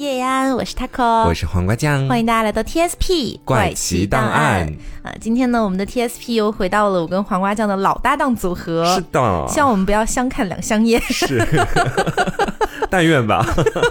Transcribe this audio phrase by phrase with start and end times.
[0.00, 4.66] 叶安，我是 taco，我是黄瓜酱，欢迎大家来到 TSP 怪奇档案。
[5.02, 5.12] 啊！
[5.20, 11.46] 今天呢，我们的 TSP 又回到了我跟黄瓜酱的老搭档组合，是的，希望我们不要相看两相厌，是，
[12.88, 13.44] 但愿吧。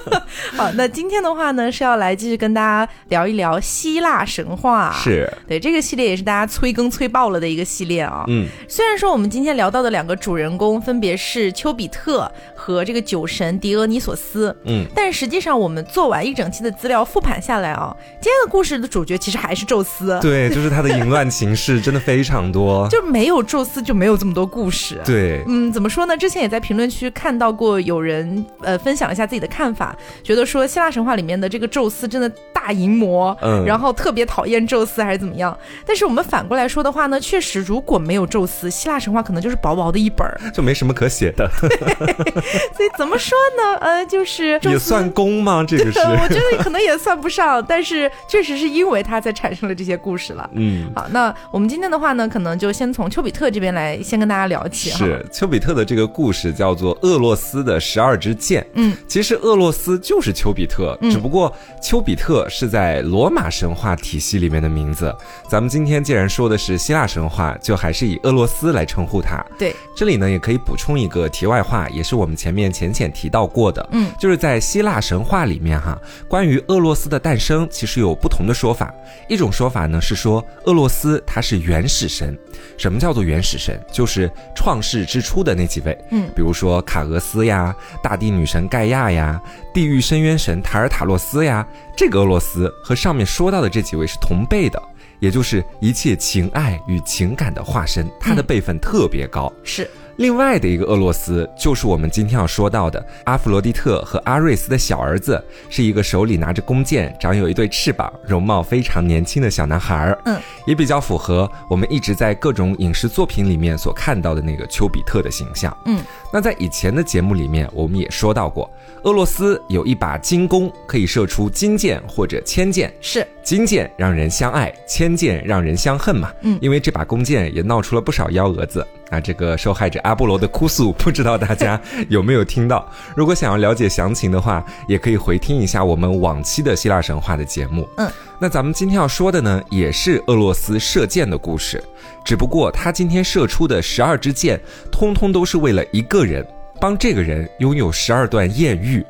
[0.58, 5.32] 好，那今天的话呢，是要来继续跟大家聊一聊希腊神话，是。
[5.48, 8.24] 对这个系列也是大家催更催爆了的一个系列啊。
[8.28, 12.32] 嗯，虽然说我们今天聊到的两个主人公分别是丘比特
[12.74, 20.20] 和这个酒神狄俄尼索斯，嗯，但实际上我们做完一整期的资料复盘下来啊，今天的故事的主角其实还是宙斯。
[20.22, 25.02] 对，就是他的淫乱情事 真的非常多，就没有宙斯就没有这么多故事。
[25.04, 26.16] 对，嗯，怎么说呢？
[26.16, 35.58] 之前也在评论区看到过有人呃分享一下自己的看法，觉得说希腊神话里面的这个宙斯真的大淫魔，嗯，然后特别讨厌宙斯还是怎么样？
[35.88, 41.50] 但是我们反过来说的话呢，确实如果没有宙斯，希腊神话可能就是薄薄的一本儿， 就没什么可写的。
[42.76, 43.78] 所以怎么说呢？
[43.80, 45.64] 呃，就是 也算功吗？
[45.68, 46.00] 这个 是。
[46.00, 50.50] 我觉得可能也算不上，但是确实是因为他才产生了这些故事了。
[50.54, 54.90] 嗯，好，那我们今天的话呢，可能就先从丘比特这边来先跟大家聊起。
[54.90, 58.66] 是丘比特的这个故事叫做俄罗斯的十二支箭。
[58.74, 65.16] 嗯，其实俄罗斯就是丘比特，只不过丘比特是在罗马神话体系里面的名字。
[65.48, 69.44] 咱们今天既然说的是希腊神话，就还是以俄罗斯来称呼他。
[69.58, 73.86] 对，这里呢也可以补充一个题外话，也是我们前面浅浅提到过的。
[73.92, 76.00] 嗯，就是在希腊神话里面哈。
[76.30, 78.94] 关于俄罗斯的诞生，其实有不同的说法。
[79.28, 82.38] 一种说法呢是说，俄罗斯它是原始神。
[82.78, 83.78] 什么叫做原始神？
[83.92, 85.98] 就是创世之初的那几位。
[86.12, 89.42] 嗯，比如说卡俄斯呀，大地女神盖亚呀，
[89.74, 91.68] 地狱深渊神塔尔塔洛斯呀。
[91.98, 94.82] 这个俄罗斯和上面说到的这几位是同辈的，
[95.20, 98.10] 也就是一切情爱与情感的化身。
[98.22, 99.52] 他的辈分特别高。
[99.64, 99.90] 是。
[100.20, 110.22] 另外的一个俄罗斯，就是我们今天要说到的阿弗罗狄特和阿瑞斯的小儿子，是一个手里拿着弓箭、长有一对翅膀、容貌非常年轻的小男孩儿。
[110.26, 115.76] 嗯，也比较符合我们一直在各种影视作品里面所看到的那个丘比特的形象。
[115.86, 116.02] 嗯，
[116.34, 118.70] 那在以前的节目里面，我们也说到过，
[119.04, 122.94] 俄罗斯有一把金弓，可以射出金箭或者千箭。
[123.00, 126.30] 是金箭让人相爱，千箭让人相恨嘛。
[126.42, 128.86] 嗯，因为这把弓箭也闹出了不少幺蛾子。
[129.10, 132.88] 啊，这个受害者阿波罗的哭诉，不知道大家 有没有听到？
[133.16, 137.88] 如果想要了解详情的话，也可以回听一下我们往期的希腊神话的节目。
[137.98, 138.10] 嗯，
[138.40, 141.84] 那咱们今天要说的呢，也是俄罗斯射箭的故事，
[142.24, 144.60] 只不过他今天射出的十二支箭，
[144.92, 146.46] 通通都是为了一个人，
[146.80, 149.04] 帮这个人拥有十二段艳遇。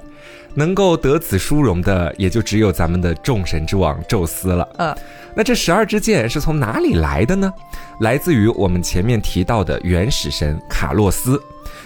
[0.55, 4.67] 能够得此殊荣的，也就只有咱们的众神之王宙斯了。
[4.77, 4.95] 嗯，
[5.35, 7.51] 那这十二支箭是从哪里来的呢？
[8.01, 11.41] 来自于我们前面提到的原始神卡洛斯。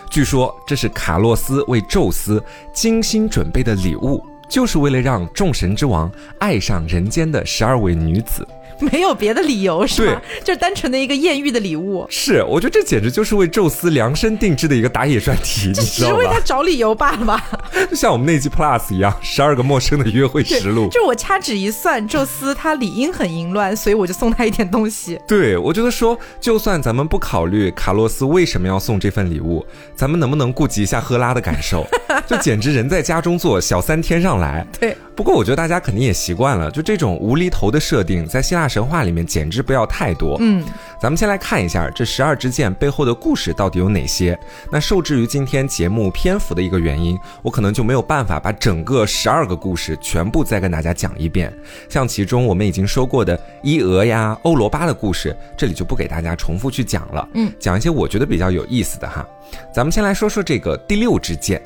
[0.10, 8.48] 据说这是卡洛斯为宙斯精心准备的礼物，就是为了让众神之王爱上人间的十二位女子。
[8.92, 10.22] 没有别的理由是吧？
[10.44, 12.06] 就是单纯的一个艳遇的礼物。
[12.10, 16.16] 是，我觉得这简直就是为宙斯量身定制的一个打野专题， 你知道吗？
[16.16, 17.44] 只是为他找理由罢了吧？
[17.90, 20.88] 就像我们那期 Plus 一样，十二个陌生的约会实录。
[20.90, 25.20] 就我掐指一算，宙斯他理应很淫乱，所以我就送他一点东西。
[25.28, 31.86] 对，我觉得说，就算咱们不考虑卡洛斯为什么要送这份礼物，咱们能不能顾及一下赫拉的感受？
[32.28, 34.66] 就简直人在家中坐，小三天上来。
[34.80, 34.96] 对。
[35.16, 40.38] 不过我觉得大家肯定也习惯了，就这种无厘头的设定，在希腊神话里面简直不要太多。
[40.40, 40.64] 嗯，
[41.00, 44.38] 咱们先来看一下这十二支箭背后的故事到底有哪些。
[44.72, 51.54] 那受制于今天节目篇幅的一个原因，我可能就没有办法把整个十二个故事全部再跟大家讲一遍。
[51.90, 57.28] 像其中我们已经说过的伊俄呀、欧罗巴的故事，这里就不给大家重复去讲了。
[57.34, 59.26] 嗯，讲一些我觉得比较有意思的哈。
[59.74, 61.62] 咱们先来说说这个第六支箭，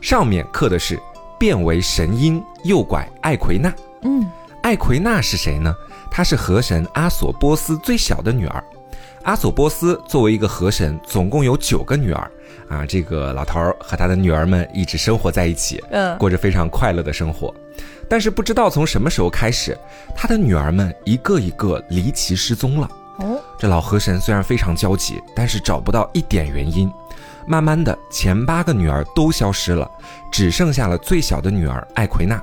[0.00, 0.98] 上面刻的是。
[1.40, 3.72] 变为神鹰，诱拐艾奎娜。
[4.02, 4.26] 嗯，
[4.60, 5.72] 艾奎娜是谁呢？
[6.10, 8.64] 她是河神阿索波斯最小的女儿。
[9.24, 12.30] 阿索波斯作为一个河神，总共有九个女儿。
[12.68, 17.54] 啊，这个老头儿和他的女儿们一直生活在一起，嗯，过着非常快乐的生活。
[18.08, 19.76] 但是不知道从什么时候开始，
[20.14, 22.90] 他的女儿们一个一个离奇失踪了。
[23.18, 26.90] 哦，这老河神虽然非常焦急，但是找不到一点原因。
[27.46, 29.90] 慢慢的，前八个女儿都消失了，
[30.30, 32.42] 只剩下了最小的女儿艾奎娜。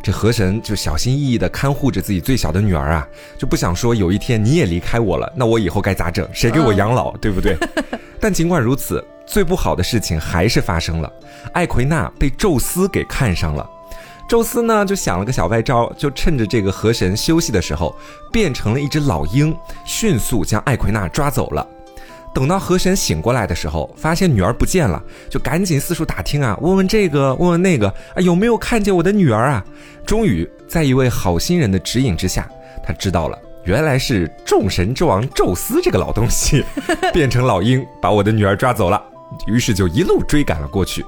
[0.00, 3.06] 这河神就小心翼翼地看护着自己最小的女儿啊，
[3.36, 6.28] 就不想说有一天你也离开我了，那我以后该咋整？
[6.32, 7.56] 谁给我养老，对不对？
[8.20, 11.12] 但尽管如此，最不好的事情还是发生了，
[11.52, 13.68] 艾奎娜被宙斯给看上了。
[14.28, 17.94] 宙斯呢，就想了个小歪招，就趁着这个河神休息的时候，
[18.32, 19.54] 变成了一只老鹰，
[19.84, 21.66] 迅速将艾奎娜抓走了。
[22.34, 29.64] 等到河神醒过来的时候，发现女儿不见了，就赶紧四处打听啊，问问这个，问问那个啊，有没有看见我的女儿啊？
[30.06, 32.48] 终于在一位好心人的指引之下，
[32.82, 36.64] 他知道了，原来是众神之王宙斯这个老东西
[37.12, 39.02] 变成老鹰把我的女儿抓走了，
[39.46, 41.04] 于是就一路追赶了过去。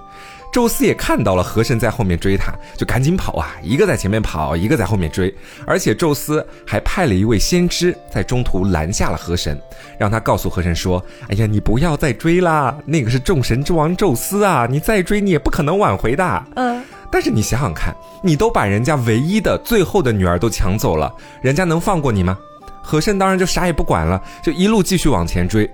[0.55, 3.57] 宙斯也看到了河神在后面追他，就赶紧跑啊！
[3.61, 5.35] 一个在前面跑，一个在后面追。
[5.67, 9.61] 而且宙斯还派了一位先知在中途拦下了河神，
[9.99, 14.65] 让他告诉河神说：“哎呀，你不要再追啦，那个是众神之王宙斯啊！
[14.71, 16.81] 你再追你也不可能挽回的。”嗯。
[17.11, 17.93] 但是你想想看，
[18.23, 21.13] 你都把人家唯一的最后的女儿都抢走了，
[21.43, 22.39] 人家能放过你吗？
[22.81, 25.69] 河神当然就啥也不管了，就一路继续往前追。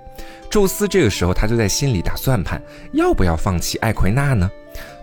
[0.49, 2.59] 宙斯这个时候他就在心里打算盘，
[2.93, 4.51] 要不要放弃艾奎娜呢？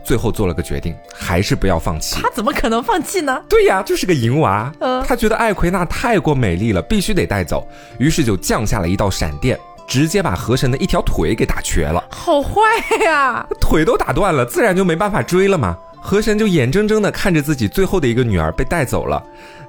[0.07, 2.15] 最后做了个决定，还是不要放弃。
[2.21, 3.43] 他怎么可能放弃呢？
[3.49, 4.71] 对呀，就是个淫娃。
[4.79, 7.67] 嗯，他觉得艾奎娜太过美丽了，必须得带走，
[7.99, 12.01] 于是就降下了一道闪电，直接把河神的一条腿给打瘸了。
[12.09, 12.61] 好坏
[13.03, 13.45] 呀！
[13.59, 15.77] 腿都打断了，自然就没办法追了嘛。
[15.99, 19.21] 河神就眼睁睁的看着自己最后的一个女儿被带走了。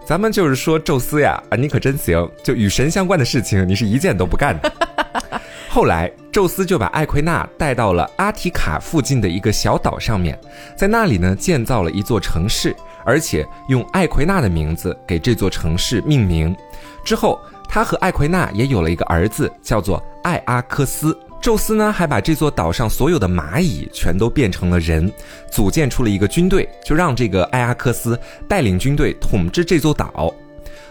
[0.06, 4.72] 咱们就是说，宙斯呀，啊，你可真行，就与神相关的事情，你是一件都不干的。
[5.78, 10.36] 后来，宙斯就把艾奎纳带到了阿提卡附近的一个小岛上面，
[10.76, 16.52] 在那里呢建造了一座城市，而且用艾奎纳的名字给这座城市命名。
[17.04, 17.38] 之后，
[17.68, 21.16] 他和艾奎纳也有了一个儿子，叫做艾阿克斯。
[21.40, 25.08] 宙斯呢还把这座岛上所有的蚂蚁全都变成了人，
[25.48, 30.34] 组建出了一个军队，就让这个艾阿克斯带领军队统治这座岛。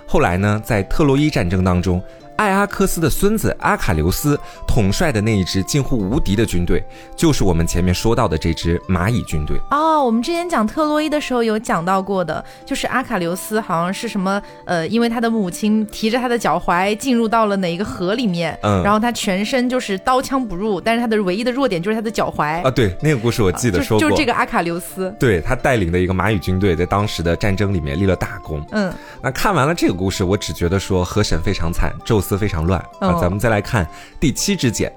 [0.06, 2.02] 后来呢，在特洛伊战争当中。
[2.38, 6.84] 艾阿克斯的孙子阿卡琉斯统帅的那一支近乎无敌的军队，
[7.16, 10.04] 就是我们前面说到的这支蚂蚁军队哦。
[10.06, 22.70] 我们之前讲特洛伊的时候有讲到过的，就是阿卡琉斯好像是什么呃，因为他的母亲提着他的脚踝进入到了哪一个河里面，嗯，然后他全身就是刀枪不入，但是他的唯一的弱点就是他的脚踝啊。
[22.70, 28.64] 对，那个故事我记得说过，就是这个阿卡琉斯，对他带领的一个蚂蚁军队在当时的战争里面立了大功。
[28.72, 28.94] 嗯，
[29.24, 32.22] 那看完了这个故事，我只觉得说河神非常惨，宙。
[32.27, 33.14] 斯非常乱啊！
[33.22, 33.88] 咱们再来看
[34.20, 34.92] 第七支箭，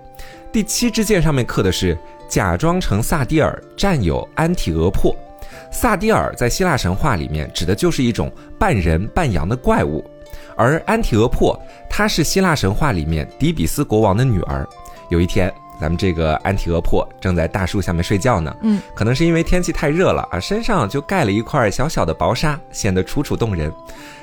[0.51, 1.95] 第七支箭上面刻的是
[2.27, 5.15] 假装成萨迪尔占有安提俄珀。
[5.71, 10.03] 萨迪尔在希腊神话里面指的就是一种半人半羊的怪物，
[10.57, 14.67] 而安提俄珀她是希腊神话里面迪比斯国王的女儿。
[15.11, 23.73] 有一天，咱们这个安提俄珀正在大树下面睡觉呢，嗯，可能是因为天气太热了啊，身上就盖了一块小小的薄纱，显得楚楚动人。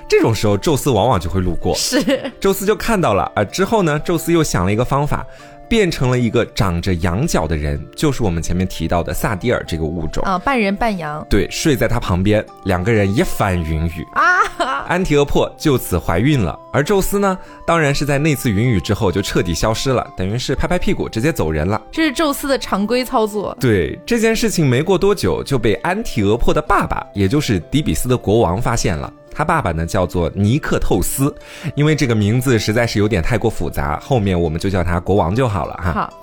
[0.08, 3.44] 这种时候，宙斯往往就会路过，是，宙斯就看到了啊。
[3.44, 5.26] 之后呢，宙斯又想了一个方法，
[5.68, 11.26] 变成了一个长着羊角的人，就是我们前面提到的萨迪尔这个物种啊，半人半羊。
[11.30, 14.24] 对，睡在他旁边，两个人一番云雨啊，
[14.88, 16.58] 安提俄珀就此怀孕了。
[16.72, 21.82] 而宙斯呢，当然是在那次云雨之后就彻底消失了，等于是拍拍屁股直接走人了。
[21.92, 23.56] 这是宙斯的常规操作。
[23.60, 29.12] 对，这件事情没过多久就被安提俄珀的爸爸，也就是底比斯的国王发现了。
[29.38, 31.32] 他爸爸呢叫做尼克透斯，
[31.76, 35.92] 因为这个名字实在是有点太过复杂，后面我们就叫他国王就好了哈。
[35.92, 36.14] 好，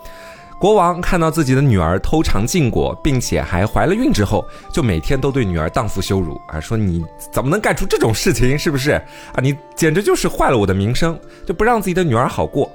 [0.59, 8.59] 国王看到自己的女儿偷尝禁果，并且还怀了孕之后，就每天都对女儿荡妇羞辱啊，说你怎么能干出这种事情？
[8.59, 9.05] 是不是啊？
[9.41, 11.17] 你简直就是坏了我的名声，
[11.47, 12.69] 就不让自己的女儿好过。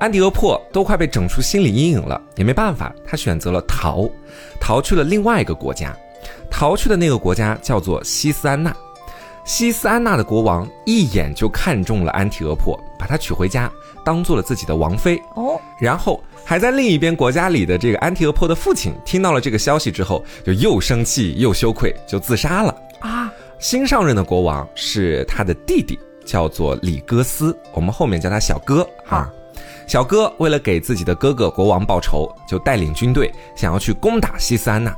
[0.00, 4.10] 安迪俄珀都快被整出心理阴影了，也没办法，他选择了逃，
[4.60, 5.96] 逃去了另外一个国家，
[6.50, 8.74] 逃去的那个国家叫做西斯安娜。
[9.48, 13.72] 西斯安娜的国王一眼就看中了安提俄珀，把她娶回家，
[14.04, 15.16] 当做了自己的王妃。
[15.36, 22.76] 哦，然后还在另一边国家里的这个安提俄珀的父亲听到了这个消息之后，就又生气又羞愧，就自杀了。
[23.00, 28.86] 啊，新上任的国王是他的弟弟，叫做里戈斯，我们后面叫他小哥。
[29.06, 29.32] 啊，
[29.86, 34.94] 小哥为了给自己的哥哥国王报仇，就带领军队想要去攻打西斯安娜。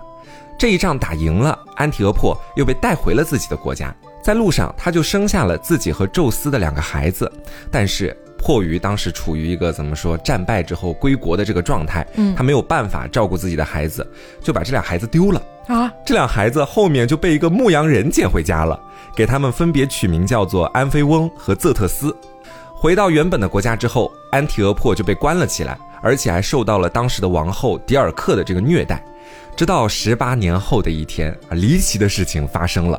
[0.59, 3.95] 这一仗打赢了，安提俄珀又被带回了自己的国家。
[4.23, 7.31] 在路上，他就生下了自己和宙斯的两个孩子，
[7.71, 14.07] 但是迫于当时处于一个怎么说战败之后归国的这个状态，嗯，他没有办法照顾自己的孩子，
[14.43, 15.93] 就把这俩孩子丢了啊。
[16.05, 18.79] 这俩孩子后面就被一个牧羊人捡回家了，
[19.15, 22.15] 给他们分别取名叫做安菲翁和泽特斯。
[22.75, 29.05] 回到原本的国家之后，安提俄珀就被关了起来，而且还受到了当时的王后迪尔克的这个虐待。
[29.61, 32.99] 直到十八年后的一天啊，离奇的事情发生了。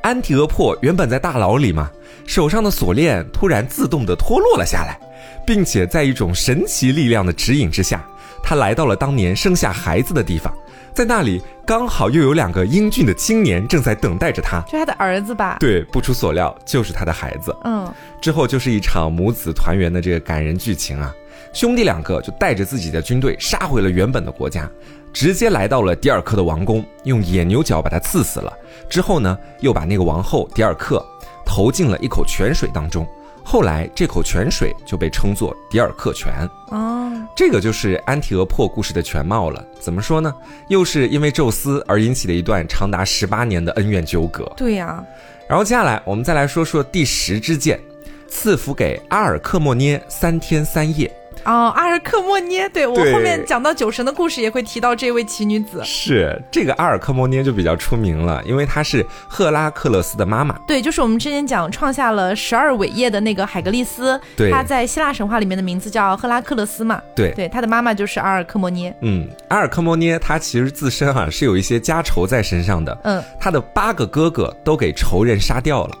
[0.00, 1.90] 安提俄珀原本在大牢里嘛，
[2.24, 4.98] 手上的锁链突然自动的脱落了下来，
[5.46, 8.02] 并且在一种神奇力量的指引之下，
[8.42, 10.50] 他来到了当年生下孩子的地方，
[10.94, 15.58] 在那里刚好又有两个英俊的青年正在等待着他，就他的儿子吧？
[15.60, 17.54] 对，不出所料就是他的孩子。
[17.64, 17.86] 嗯，
[18.18, 21.14] 之后就是一场母子团圆的这个感人剧情啊。
[21.52, 24.70] 兄弟两个就带着自己的军队杀回了原本的国家，
[25.12, 28.52] 直接来到了迪尔克的王宫，用野牛角把他刺死了。
[28.88, 31.04] 之后呢，又把那个王后迪尔克
[31.44, 33.06] 投进了一口泉水当中。
[33.42, 36.46] 后来这口泉水就被称作迪尔克泉。
[36.68, 39.64] 哦，这个就是安提俄珀故事的全貌了。
[39.80, 40.32] 怎么说呢？
[40.68, 44.44] 又是因为宙斯而引起的一段长达十八年的恩怨纠葛。
[44.54, 45.02] 对呀。
[45.48, 47.80] 然后接下来我们再来说说第十支箭，
[48.28, 51.10] 赐福给阿尔克莫涅三天三夜。
[51.44, 55.82] 哦，阿尔克莫涅，对我后面讲到酒神的故事也会提到这位奇女子。
[55.84, 60.58] 是这个阿尔克莫涅就比较出名了，因为她是赫拉克勒斯的妈妈。
[60.66, 67.00] 对，就是我们之前讲创下了十二伟业的那个海格力斯，他在希腊神话里面的名字叫赫拉克勒斯嘛。
[67.14, 68.94] 对，对，他的妈妈就是阿尔克莫涅。
[69.00, 72.96] 嗯，阿尔克莫涅他其实自身啊是有一些家仇在身上的。
[73.04, 75.96] 嗯，他的八个哥哥都给仇人杀掉了。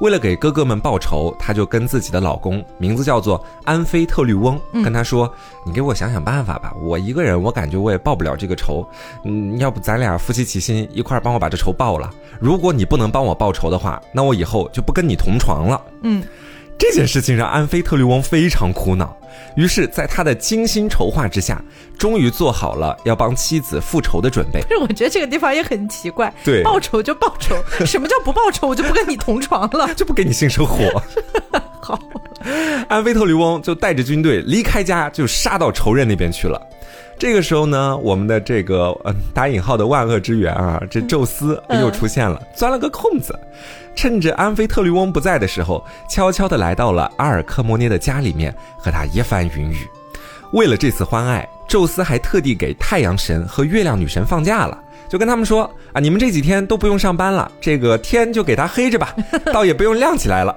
[0.00, 5.32] 为了给哥哥们报仇，她就跟自己的老公，名字叫做安菲特律翁，跟他说
[5.64, 8.86] ：“你给我想想办法吧，我一个人，我感觉我也报不了这个仇。
[9.24, 12.10] 嗯，要不咱俩夫妻齐心，一块儿帮我把这仇报了。
[12.40, 16.22] 如果你不能帮我报仇的话，那我以后就不跟你同床了。”嗯。
[16.78, 19.16] 这件事情让安菲特律翁非常苦恼，
[19.56, 21.62] 于是，在他的精心筹划之下，
[21.98, 24.60] 终于做好了要帮妻子复仇的准备。
[24.68, 26.32] 是，我觉得这个地方也很奇怪。
[26.44, 28.68] 对，报仇就报仇， 什么叫不报仇？
[28.68, 31.02] 我就不跟你同床了，就不给你性生活。
[31.80, 31.98] 好，
[32.88, 36.60] 安菲特律翁就带着军队离开家，就杀到仇人那边去了。
[37.16, 43.38] 这个时候呢，我们的这个嗯打引号的万恶之源啊，这宙斯又出现了，钻了个空子，
[43.94, 49.88] 趁着安菲特律翁不在的时候，悄悄地来到了阿尔克摩涅的家里面，和他一番云雨。
[50.52, 59.14] 为了这次欢爱，宙斯还特地给太阳神和月亮女神放假了，就跟他们说啊，你们这几天都不用上班了，这个天就给它黑着吧，
[59.52, 60.54] 倒也不用亮起来了。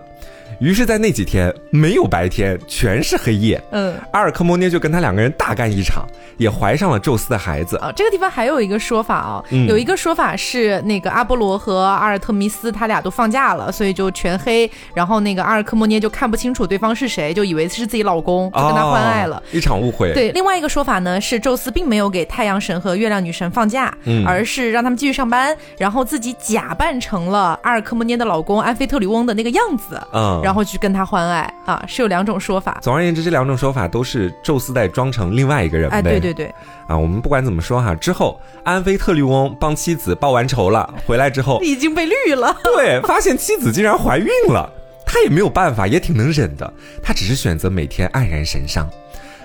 [0.60, 3.62] 于是，在那几天没有白天，全是黑夜。
[3.72, 6.04] 嗯，阿尔克莫涅就跟他两个人大干一场，
[6.38, 7.78] 也怀上了宙斯的孩子。
[7.78, 14.70] 啊，这个地方还有一个说法啊，有一个说法是那个阿波罗和阿尔特弥斯他俩都放假了，所以就全黑。
[14.96, 19.42] 然后那个阿尔克莫涅就看不清楚对方是谁，就以为是自己老公，就跟他欢爱了。
[19.52, 20.12] 一场误会。
[20.14, 23.96] 对，另外一个说法呢是宙斯并没有给太阳神和月亮女神放假，
[24.26, 30.02] 而是让他们继续上班，然后自己假扮成了阿尔克莫涅的老公安菲特里翁的那个样子。
[30.12, 30.42] 嗯。
[30.48, 32.78] 然后去跟他欢爱啊，是有两种说法。
[32.82, 35.90] 总而言之，这两种说法都是宙斯在装成另外一个人。
[35.90, 36.46] 哎，对对对。
[36.88, 42.56] 啊，我们不管怎么说哈，之后安菲特律翁帮妻子报完仇了，回来之后已经被绿了。
[42.64, 44.72] 对，发现妻子竟然怀孕了，
[45.06, 46.74] 他也没有办法，也挺能忍的。
[47.04, 48.90] 他只是选择每天黯然神伤。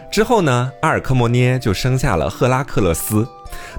[0.08, 3.26] 之后呢，阿尔克莫涅就生下了赫拉克勒斯。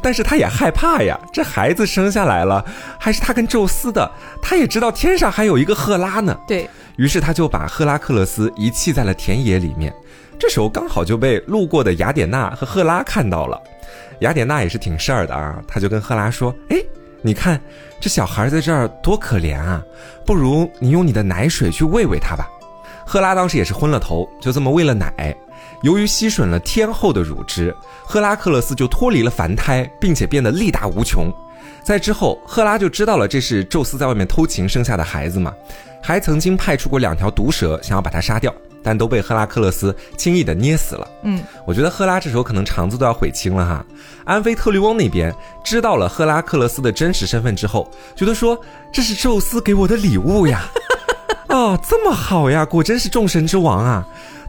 [0.03, 2.63] 但是他也害怕呀，这孩子生下来了，
[2.99, 6.37] 还是他跟宙斯的，他也知道天上还有一个赫拉呢。
[6.47, 9.93] 对于是，他就把赫拉克勒斯遗弃在了田野里面。
[10.39, 13.61] 这时候刚好就被路过的雅典娜和赫拉看到了。
[14.19, 16.77] 雅典娜也是挺事儿的啊，他就跟赫拉说：“哎，
[17.21, 17.59] 你看
[17.99, 19.83] 这小孩在这儿多可怜啊，
[20.25, 22.47] 不如你用你的奶水去喂喂他吧。”
[23.05, 25.35] 赫拉当时也是昏了头，就这么喂了奶。
[25.81, 31.31] 由于吸吮了天后的乳汁，赫拉克勒斯就脱离了凡胎，并且变得力大无穷。
[31.83, 35.53] 在之后，赫拉就知道了这是宙斯在外面偷情生下的孩子嘛，
[36.03, 41.07] 还曾经派出过两条毒蛇想要把他杀掉，但都被赫拉克勒斯轻易的捏死了。
[41.23, 43.85] 嗯，我觉得赫拉这时候可能肠子都要悔青了哈。
[44.25, 45.33] 安菲特律翁那边
[45.63, 48.59] 知道了赫拉克勒斯的真实身份之后，觉得说
[48.91, 50.65] 这是宙斯给我的礼物呀，
[51.47, 54.05] 哦，这么好呀，果真是众神之王啊。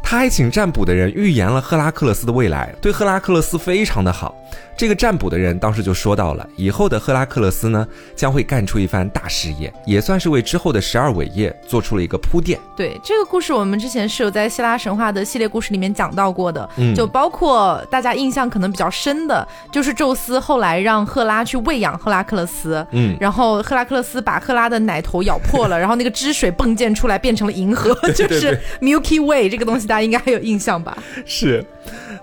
[0.06, 4.34] 他还请占卜的人预言了赫拉克勒斯的未来，对赫拉克勒斯非常的好。
[4.76, 12.58] 这个占卜的人当时就说到了，以后的赫拉克勒斯呢将会干出一番大事业，也算是为之后的十二伟业做出了一个铺垫。
[12.76, 30.98] 对这个故事，我们之前是有在希腊神话的系列故事里面讲到过的，嗯就包括大家印象可能比较深的，就是宙斯后来让赫拉去喂养赫拉克勒斯，嗯，然后赫拉克勒斯把赫拉的奶头咬破了， 然后那个汁水迸溅出来变成了银河，就是 Milky Way 这个东西，大家应该还有印象吧？
[31.24, 31.64] 是。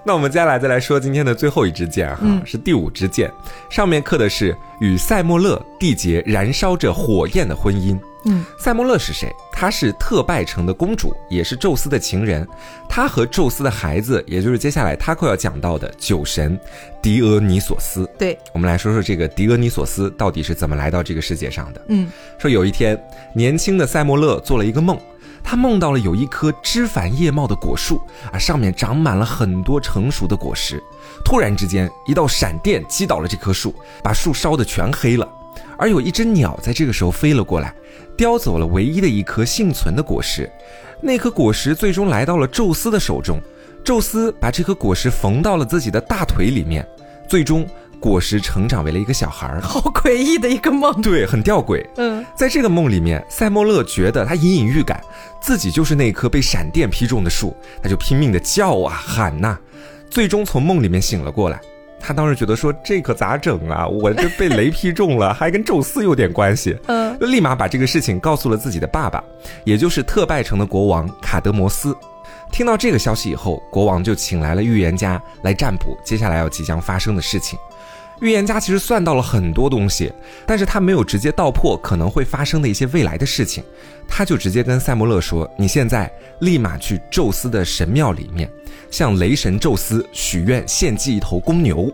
[0.04, 3.32] 那我们接下来再来说今天的最后一支箭哈，是第五支箭，
[3.70, 7.98] 上面刻的是与塞莫勒缔结燃烧着火焰的婚姻。
[8.26, 9.32] 嗯，塞莫勒是谁？
[9.54, 12.46] 她是特拜城的公主，也是宙斯的情人。
[12.90, 16.60] 她和宙斯的孩子，也就是接下来他快要讲到的酒神
[17.02, 18.06] 狄俄尼索斯。
[18.20, 21.82] 对，我们来说说这个狄俄尼索斯到底是怎么来到这个世界上的。
[21.88, 23.02] 嗯，说有一天，
[23.34, 25.00] 年轻的塞莫勒做了一个梦。
[25.44, 30.82] 他梦到了有一棵枝繁叶茂的果树啊，上面长满了很多成熟的果实。
[31.26, 35.28] 突然之间，一道闪电击倒了这棵树，把树烧得全黑了。
[35.78, 37.74] 而有一只鸟在这个时候飞了过来，
[38.16, 40.50] 叼走了唯一的一颗幸存的果实。
[41.02, 43.42] 那颗果实最终来到了宙斯的手中。
[43.84, 46.88] 宙斯把这颗果实缝到了自己的大腿里面，
[47.28, 47.68] 最终
[48.00, 49.60] 果实成长为了一个小孩儿。
[49.60, 51.84] 好诡异的一个梦，对，很吊诡。
[51.98, 55.02] 嗯，在这个梦里面，塞莫勒觉得他隐隐预感
[55.42, 59.58] 自己就是那棵被闪电劈中的树，他就拼命的叫啊喊呐，
[60.10, 61.60] 最终从梦里面醒了过来。
[62.00, 63.88] 他当时觉得说这可咋整啊？
[63.88, 66.78] 我这被雷劈中了，还跟宙斯有点关系。
[66.88, 69.24] 嗯，就立马把这个事情告诉了自己的爸爸，
[69.64, 71.96] 也就是特拜城的国王卡德摩斯。
[72.52, 77.58] 听到这个消息以后，国王就请来了预言家来占卜接下来要即将发生的事情。
[78.22, 80.14] 预言家其实算到了很多东西，
[80.46, 83.64] 但是他没有直接道破可能会发生的一些未来的事情，
[84.08, 88.50] 他就直接跟塞莫勒说：“你现在立马去宙斯的神庙里面。”
[88.92, 91.90] 向雷神宙斯许愿献祭一头公牛，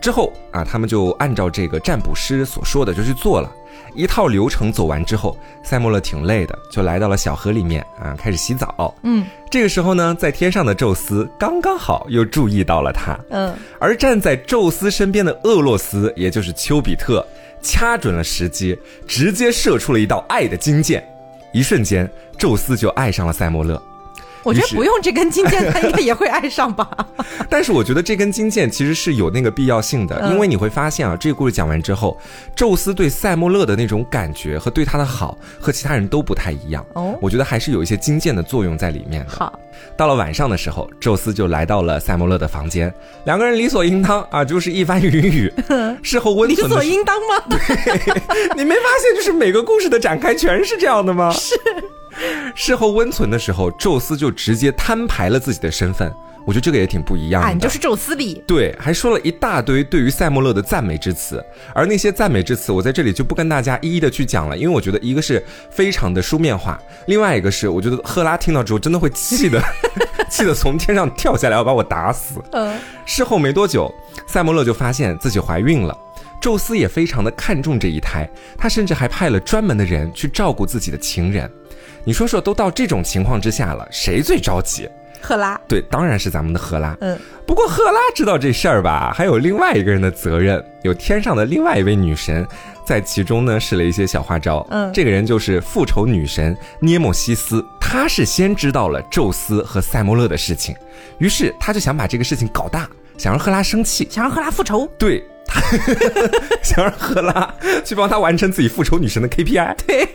[0.00, 3.50] 之后啊，他们就按照这个占卜师所说的就去做了。
[3.94, 8.94] 一套流程走完之后，塞莫勒挺累的，就来到了小河里面啊，开始洗澡。
[9.02, 13.18] 嗯，这个时候呢，在天上的宙斯刚刚好又注意到了他。
[13.30, 17.26] 嗯，而站在宙斯身边的厄洛斯，也就是丘比特，
[17.62, 21.06] 掐准了时机，直接射出了一道爱的金箭。
[21.52, 23.82] 一瞬间，宙斯就爱上了塞莫勒。
[24.42, 26.88] 我觉得不用这根金剑，他应该也会爱上吧。
[27.48, 32.18] 但是我觉得这根金剑其实是有那个必要性的，因为你会发现啊，这个故事讲完之后，
[32.54, 36.84] 宙斯对塞莫勒的那种感觉和对他的好和其他人都不太一样。
[36.94, 39.30] 哦，我觉得还是有一些金剑的作用在里面的。
[39.30, 39.58] 好，
[39.96, 42.92] 到了晚上的时候，宙斯就来到了塞莫勒的房间，
[43.24, 45.52] 两个人理所应当啊，就是一番云雨。
[46.02, 46.68] 事后温存。
[46.68, 47.44] 理所应当吗？
[47.50, 47.58] 对，
[48.56, 51.30] 你没发现就是每个故事的展开全是这样的吗？
[51.32, 51.54] 是。
[52.54, 56.12] 事后温存的时候，宙斯就直接摊牌了自己的身份。
[56.46, 57.52] 我觉得这个也挺不一样的。
[57.52, 58.42] 你就是宙斯里。
[58.46, 61.44] 对，还说了一大堆对于塞莫勒的赞美之词。
[61.74, 69.62] 而那些赞美之词，我在这里就不跟大家一一的去讲了，因为我觉得一个是非常的书面化，另外一个是我觉得赫拉听到之后真的会气的，
[70.30, 72.40] 气得从天上跳下来要把我打死。
[72.52, 72.74] 嗯。
[73.04, 73.94] 事后没多久，
[74.26, 75.96] 塞莫勒就发现自己怀孕了。
[76.40, 81.48] 宙斯也非常的看重这一胎，他甚至还派了专门的人去照顾自己的情人。
[82.04, 84.88] 你说说，都到这种情况之下了，谁最着急？
[85.22, 85.60] 赫拉。
[85.68, 86.96] 对，当然是咱们的赫拉。
[87.00, 87.18] 嗯。
[87.46, 92.46] 不过赫拉知道这事儿吧，还有另外一个人的责任，有天上的另外一位女神，
[92.86, 94.66] 在其中呢使了一些小花招。
[94.70, 94.90] 嗯。
[94.94, 100.74] 这个人就是复仇女神涅莫西斯，她是先知道了宙斯和塞莫勒的事情，
[101.18, 104.88] 于是她就想把这个事情搞大，想让赫拉生气，想让赫拉复仇。
[104.98, 105.22] 对。
[106.62, 110.08] 想让赫拉去帮他完成自己复仇女神的 KPI，对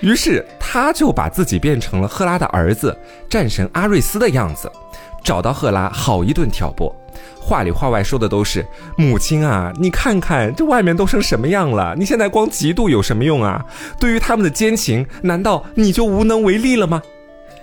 [0.00, 2.96] 于是他就把自己变成了赫拉的儿子
[3.28, 4.70] 战神阿瑞斯的样子，
[5.22, 6.94] 找到赫拉好一顿挑拨，
[7.40, 8.64] 话里话外说的都是
[8.96, 13.64] 母亲啊，你看看这外面都成什么样了，你现在光嫉妒有什么用啊？
[13.98, 17.02] 对于他们的奸情，难道你就无能为力了吗？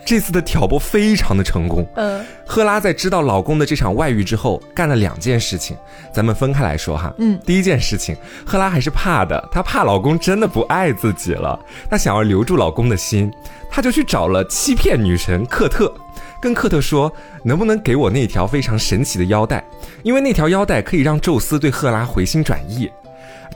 [0.08, 1.86] 这次的挑拨非常的成功。
[1.96, 5.76] 嗯，赫拉在知道老公的这场外遇之后，干了两件事情，
[6.14, 7.14] 咱们分开来说哈。
[7.18, 8.16] 嗯，第一件事情，
[8.46, 13.30] 赫拉还是怕的，她怕老公真的不爱自己了，她想要留住老公的心，
[13.70, 15.94] 她就去找了欺骗女神克特，
[16.42, 17.12] 跟克特说，
[17.44, 19.62] 能不能给我那条非常神奇的腰带，
[20.04, 22.90] 因为那条腰带可以让宙斯对赫拉回心转意。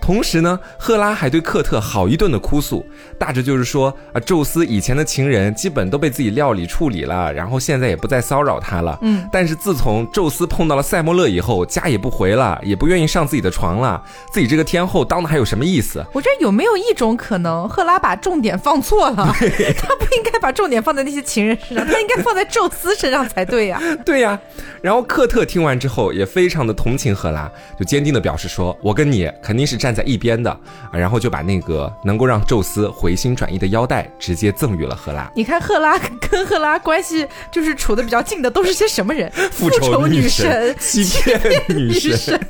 [0.02, 2.84] 同时呢，赫拉还对克特好一顿的哭诉，
[3.20, 8.98] 大致就是说啊，宙斯以前的情人基本都被自己料理处理了，然后现在也不再骚扰他了。
[9.04, 16.04] 嗯，但是自从宙斯碰到了塞莫勒以后，家也不回了，也不愿意上自己的床了，自己这个天后当的还有什么意思？
[16.14, 19.36] 我觉得有没有一种可能，赫拉把重点放错了？
[19.38, 23.80] 他不应该把重点放在那些情人身上，他应该放在宙斯身上才对呀。
[24.04, 24.40] 对呀。
[24.82, 30.56] 然后克特听完之后也非常的同情赫拉，就坚定的表示说：“我跟你肯定是站在一边的。”
[30.92, 35.30] 然后就把那个能够让宙斯回心转意的腰带直接赠予了赫拉。
[35.36, 35.98] 你看赫拉
[36.30, 39.32] 跟赫拉关系就是处的比较近的都是些什么人？
[39.52, 42.40] 复仇女神、欺骗女神。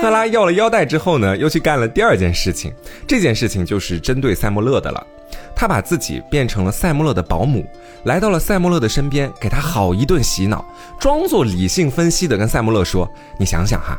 [0.00, 2.72] 赫拉要了腰带之后呢，又去干了第二件事情。
[3.06, 5.06] 这件事情就是针对塞莫勒的了。
[5.54, 7.64] 他把自己变成了塞莫勒的保姆，
[8.04, 10.64] 来到了塞莫勒的身边，给他好一顿洗脑，
[10.98, 13.08] 装作理性分析的跟塞莫勒说
[13.38, 13.98] ：“你想想哈，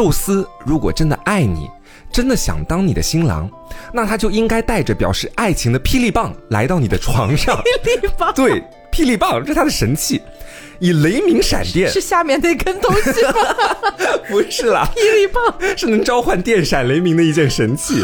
[0.00, 1.68] 宙斯如果真的爱你，
[2.10, 3.50] 真的想当你的新郎，
[3.92, 7.54] 那他就应该带着表示爱情的霹雳棒来到你的床上。
[7.84, 10.22] 霹雳棒，对，霹雳棒这是他的神器，
[10.78, 13.32] 以雷鸣闪电是下面那根东西吗？
[14.26, 18.02] 不是啦，霹雳棒是能召唤电闪雷鸣的一件神器。”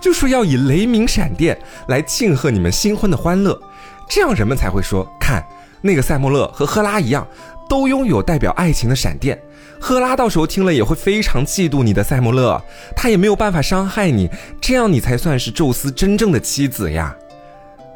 [0.00, 3.60] 就说要以雷鸣闪电来庆贺你们新婚的欢乐，
[4.08, 5.44] 这样人们才会说，看
[5.82, 7.26] 那个塞莫勒和赫拉一样，
[7.68, 9.36] 都拥有代表爱情的闪电。
[9.80, 12.60] 赫拉到时候听了也会非常嫉妒你的塞莫勒，
[12.96, 14.28] 他也没有办法伤害你，
[14.60, 17.14] 这样你才算是宙斯真正的妻子呀。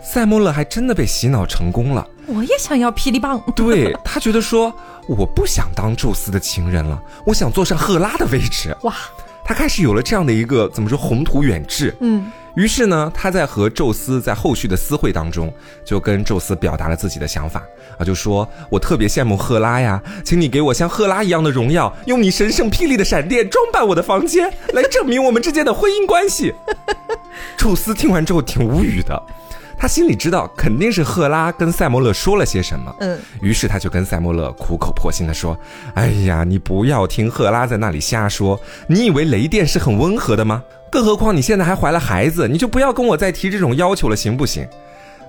[0.03, 2.07] 塞莫勒还真的被洗脑成功了。
[2.27, 3.41] 我也想要霹雳棒。
[3.55, 4.73] 对他觉得说，
[5.07, 8.77] 我不想当宙斯的情人了，我想坐上赫拉的位置。
[8.83, 8.95] 哇，
[9.45, 11.95] 他开始有了这样的一个怎么说宏图远志。
[12.01, 12.31] 嗯。
[12.55, 15.53] 于是呢，他在和宙斯在后续的私会当中，
[15.85, 17.63] 就跟宙斯表达了自己的想法
[17.99, 26.53] 啊，就说我特别羡慕赫拉呀，请你给我像赫拉一样的荣耀，用你神圣霹雳的闪电装扮我的房间，来证明我们之间的婚姻关系。
[27.57, 29.21] 宙斯听完之后挺无语的，
[29.79, 35.57] 他心里知道肯定是赫拉跟赛摩勒说了些什么，嗯，于是他就跟赛摩勒苦口婆心的说
[35.95, 40.63] ：“哎呀，你不要听赫拉在那里瞎说，你以为雷电是很温和的吗？”
[40.93, 44.69] 更何况你现在还怀了孩子，你就不要跟我再提这种要求了，行不行？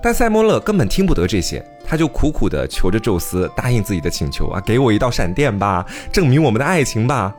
[0.02, 7.34] 但塞莫勒根本听不得这些，他就苦苦的求着宙斯答应自己的请求啊，给我一道闪电吧，证明我们的爱情吧。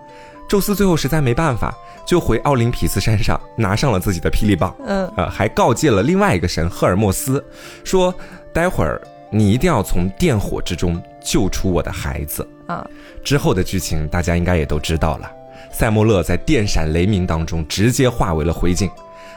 [0.49, 1.75] 宙斯最后实在没办法，
[2.07, 7.45] 就回奥林匹斯山上拿上了自己的霹雳棒，嗯，呃，还告诫了另外一个神赫尔墨斯，
[7.85, 8.15] 说
[8.55, 8.99] 待会儿
[9.31, 12.89] 你一定要从电火之中救出我的孩子啊。
[13.23, 15.31] 之后的剧情大家应该也都知道了。
[15.77, 18.89] 塞莫勒在电闪雷鸣当中直接化为了灰烬，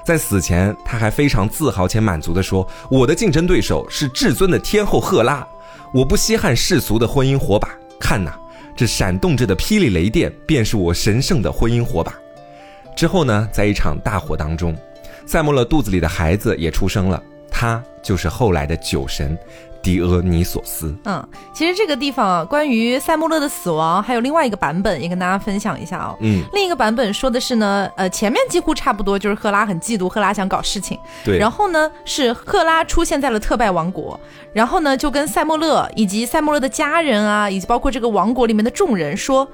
[0.06, 5.46] 在死前他还非常自豪且满足地说：“我的竞争对手是至尊的天后赫拉，
[5.92, 7.70] 我不稀罕世俗的婚姻火把，
[8.00, 8.32] 看呐，
[8.76, 12.14] 这闪动着的霹雳雷电便是我神圣的婚姻火把。”
[12.96, 14.78] 之后呢，在一场大火当中，
[15.26, 19.36] 塞莫勒肚子里的孩子也出生了，他就是后来的酒神。
[19.88, 26.18] 狄俄尼索斯，嗯，其实这个地方啊关于塞穆勒的死亡还有另外一个版本，也跟大家分享一下哦。
[26.20, 31.00] 嗯，另一个版本说的是呢，呃，前面几乎差不多，就是赫拉很嫉妒，赫拉想搞事情。
[31.24, 34.20] 对，然后呢，是赫拉出现在了特拜王国，
[34.52, 39.48] 然后呢，就跟塞莫勒以及塞莫勒的家人啊，以及包括这个王国里面的众人说。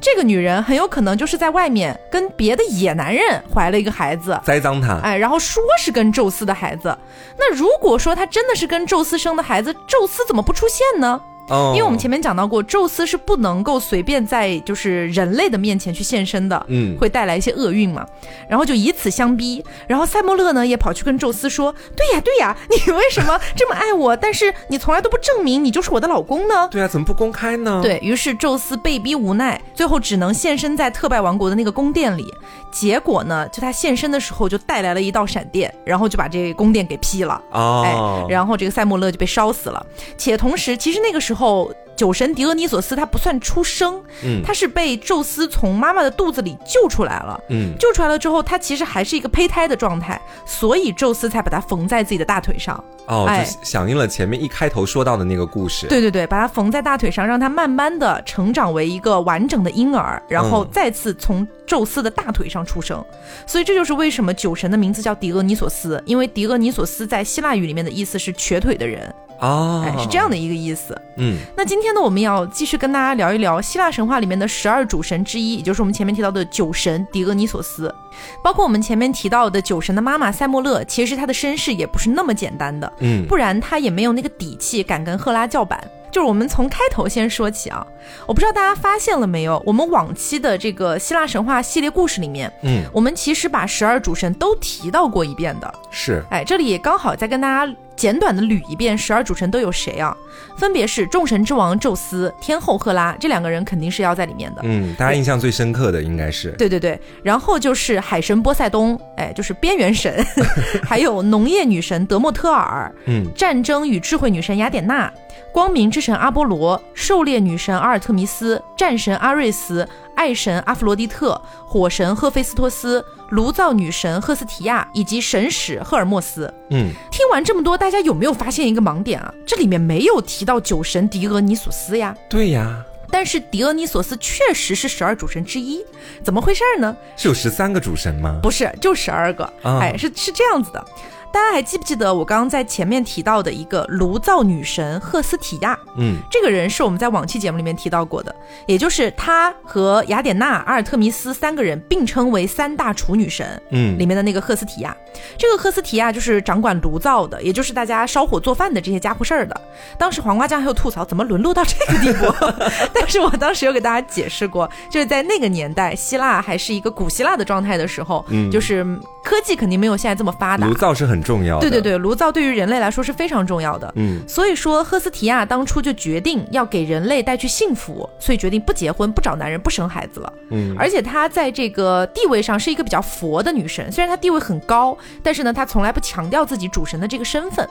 [0.00, 6.96] 这个女人很有可能就是在外面跟别的野男人怀了一个孩子，栽赃他，哎，然后说是跟宙斯的孩子。
[7.36, 11.20] 那如果说她真的是跟宙斯生的孩子，宙斯怎么不出现呢？
[11.48, 18.06] 因为我们前面讲到过，宙斯是不能够随便在就是人类的面前去现身的，嗯，会带来一些厄运嘛。
[18.48, 24.16] 然后就以此相逼，然后塞莫勒呢也跑去跟宙斯说：“对呀对呀，你为什么这么爱我？
[24.16, 26.68] 但是你从来都不证明你就是我的老公呢？
[26.70, 32.26] 对啊，怎么不公开呢？”对于是，宙斯被逼无奈，最后只能现身在特拜王国的那个宫殿里。
[32.70, 37.40] 结果呢，就他现身的时候就带来了一道闪电，然后就把这宫殿给劈了。
[37.50, 39.84] 哦，哎，然后这个塞莫勒就被烧死了。
[40.18, 41.37] 且同时，其实那个时候。
[41.38, 52.82] 后，酒神狄俄尼索斯他不算出生，嗯，他是被宙斯从妈妈的肚子里救出来了，嗯，救出来了之后，他其实还是一个胚胎的状态，所以宙斯才把他缝在自己的大腿上。
[53.06, 55.86] 哦，就响应了前面一开头说到的那个故事。
[55.86, 63.02] 对对对，把他缝在大腿上，让他慢慢的成长为一个完整的婴儿，然后再次从宙斯的大腿上出生。
[63.46, 69.12] 所以这就是为什么酒神的名字叫狄俄尼索斯，因为狄俄尼索斯在希腊语里面的意思是瘸腿的人。
[69.40, 71.00] 哦，哎，是这样的一个意思。
[71.16, 77.94] 嗯，那今天呢，我们要继续跟大家聊一聊希腊神话里面的十二主神之一，也就是我们前面提到的酒神狄俄尼索斯。
[78.42, 82.92] 包括我们前面提到的酒神的妈妈塞莫勒，其实她的身世也不是那么简单的。
[82.98, 85.82] 嗯，不然她也没有那个底气敢跟赫拉叫板。
[86.10, 87.86] 就是我们从开头先说起啊，
[88.26, 95.72] 我不知道大家发现了没有，我们往期的这个希腊神话系列故事里面，嗯，我们其实把十二主神都提到过一遍的。
[95.90, 97.72] 是，哎，这里也刚好再跟大家。
[97.98, 100.16] 简短的捋一遍，十二主神都有谁啊？
[100.56, 104.62] 分别是众神之王宙斯、天后赫拉，这两个人肯定是要在里面的。
[104.64, 106.52] 嗯，大家印象最深刻的应该是。
[106.52, 110.24] 对对对，然后就是海神波塞冬，哎，就是边缘神，
[110.86, 115.12] 还有农业女神德莫特尔，嗯，战争与智慧女神雅典娜，
[115.52, 119.86] 光明之神阿波罗，狩猎女神阿尔特弥斯，战神阿瑞斯。
[120.18, 126.52] 爱神阿弗罗狄特、火神赫菲斯托斯、炉灶女神赫斯提亚以及神使赫尔墨斯。
[126.70, 129.32] 嗯，听完这么多，大家有没有发现一个盲点啊？
[129.46, 132.16] 这里面没有提到酒神狄俄尼索斯呀？
[132.28, 135.84] 对呀，但是狄俄尼索斯确实是十二主神之一，
[136.24, 136.96] 怎么回事呢？
[137.16, 138.40] 是有十三个主神吗？
[138.42, 139.48] 不是，就十二个。
[139.62, 140.84] 哎，是是这样子的。
[141.32, 145.78] 大家还记不记得我刚刚在前面提到的一个炉灶女神赫斯提亚？
[145.96, 148.34] 嗯，这个人是我们在往期节目里面提到过的，
[148.66, 153.60] 也就是她和雅典娜、阿尔特弥斯三个人并称为三大处女神。
[153.70, 154.96] 嗯，里面的那个赫斯提亚，
[155.36, 159.60] 这个赫斯提亚就是掌管炉灶的，也就是大家烧火做饭的这些家伙事儿的。
[159.98, 162.32] 当时黄瓜酱还有吐槽，怎么沦落到这个地步？
[162.94, 168.84] 但是我当时有给大家解释过，就是在那个年代，希腊还是一个古希腊的状态的时候，嗯，就是
[169.22, 171.17] 科技肯定没有现在这么发达，炉灶是很。
[171.22, 173.92] 重要对对对，炉灶对于人类来说是非常重要的。
[173.96, 180.32] 嗯，所以说赫斯提亚当初就决定要给人类带去幸福，所以决定不结婚、不找男人、不生孩子了。
[180.50, 187.68] 嗯，而且她在这个地位上是一个比较佛的女神，虽然她地位很高，但是呢，她从来不强调自己主神的这个身份。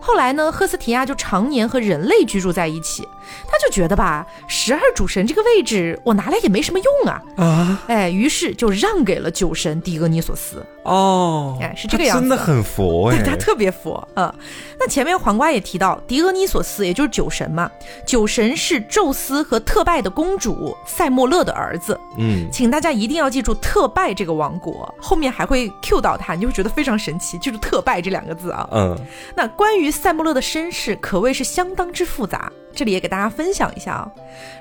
[0.00, 3.06] 后来呢，赫斯提亚就常年和人类居住在一起，
[3.46, 7.82] 他就觉得吧，十二主神这个位置我拿来也没什么用啊啊！
[7.88, 10.64] 哎，于是就让给了酒神狄俄尼索斯。
[10.84, 14.06] 哦，哎，是这个样子，真的很佛哎，他特别佛。
[14.14, 14.32] 嗯，
[14.80, 17.70] 那前面黄瓜也提到，狄俄尼索斯也就是酒神嘛，
[18.04, 21.98] 酒神是宙斯和特拜的公主塞莫勒的儿子。
[22.18, 28.68] 嗯，请大家一定要记住特拜这个王国，后面还会 Q 到他，你就会觉得非常神奇，就是特拜这两个字啊。
[28.72, 28.98] 嗯，
[29.36, 34.10] 那关于塞莫勒的身世可谓是相当之复杂，这里也给大家分享一下啊。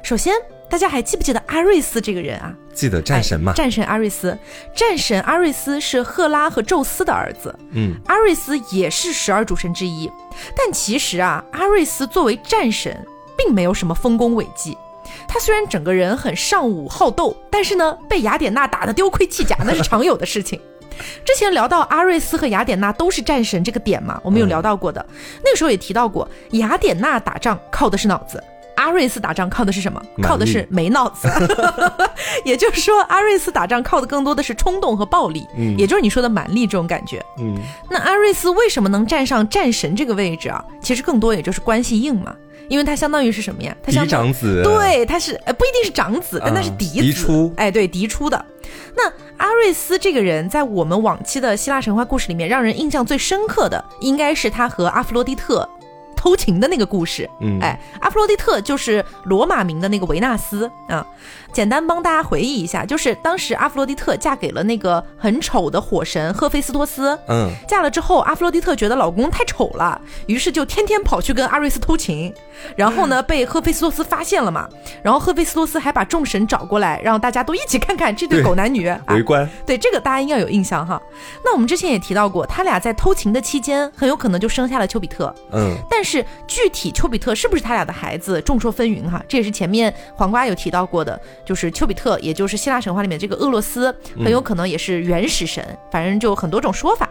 [0.04, 0.36] 首先。
[0.70, 2.56] 大家还记不记得阿瑞斯这个人啊？
[2.74, 3.52] 记得战神吗？
[3.54, 4.38] 战神阿瑞斯，
[4.74, 7.54] 战神阿瑞斯是赫拉和宙斯的儿子。
[7.72, 10.10] 嗯，阿瑞斯也是十二主神之一。
[10.56, 13.06] 但其实啊，阿瑞斯作为战神，
[13.38, 14.78] 并没有什么丰功伟绩。
[15.28, 20.58] 他虽然整个人很尚武好斗，但是呢，被雅典娜打得丢盔弃甲，那是常有的事情。
[21.26, 25.06] 之前聊到阿瑞斯和雅典娜都是战神这个点嘛，我们有聊到过的。
[25.44, 28.44] 那个时候也提到过，雅典娜打仗靠的是脑子。
[28.76, 30.02] 阿瑞斯打仗靠的是什么？
[30.24, 31.28] 靠的是没脑子。
[32.44, 35.46] 也就是说，阿瑞斯打仗靠的更多的是冲动和暴力，
[35.78, 37.24] 也就是你说的蛮力这种感觉。
[37.38, 37.60] 嗯，
[37.90, 40.64] 那阿瑞斯为什么能站上战神这个位置啊？
[40.82, 42.34] 其实更多也就是关系硬嘛，
[42.67, 43.76] 因为他相当于是什么呀？
[43.84, 44.62] 他嫡长子。
[44.63, 47.02] 对，他是呃不一定是长子，但他是嫡子。
[47.02, 47.54] 嫡出。
[47.58, 48.45] 哎，对，嫡出的。
[48.95, 55.67] 那阿瑞斯这个人，在我们往期的希腊神话故事里面，让人印象最深刻的，应该是他和阿弗洛狄特。
[56.21, 61.03] 偷情的那个故事，嗯，哎，阿弗洛狄特就是罗马名的那个维纳斯啊。
[61.51, 72.34] 简单帮大家回忆一下，就是当时阿弗洛狄特嫁给了那个很丑的火神赫菲斯托斯，嗯，嫁了之后，阿弗洛狄特觉得老公太丑了，于是就天天跑去跟阿瑞斯偷情，
[72.77, 74.69] 然后呢，被赫菲斯托斯发现了嘛，
[75.03, 81.01] 然后赫菲斯托斯还把众神找过来，让大家都一起看看这对狗男女 围观，对这个大家应该有印象哈。
[81.43, 86.11] 那我们之前也提到过，他俩在偷情的期间，很有可能就生下了丘比特，嗯，但是。
[86.12, 89.24] 是具体丘比特是不是他俩的孩子，众说纷纭哈。
[89.28, 95.65] 这也是前面黄瓜有提到过的，就是丘比特，也就是希腊神话里面这个厄洛斯，很有可能也是原始神。
[95.89, 97.10] 反正就很多种说法。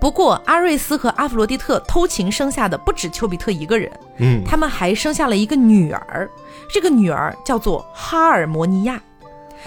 [0.00, 6.30] 不过阿瑞斯和阿弗罗狄特偷情生下的不止丘比特一个人，嗯，他们还生下了一个女儿，
[6.72, 9.02] 这个女儿叫做哈尔摩尼亚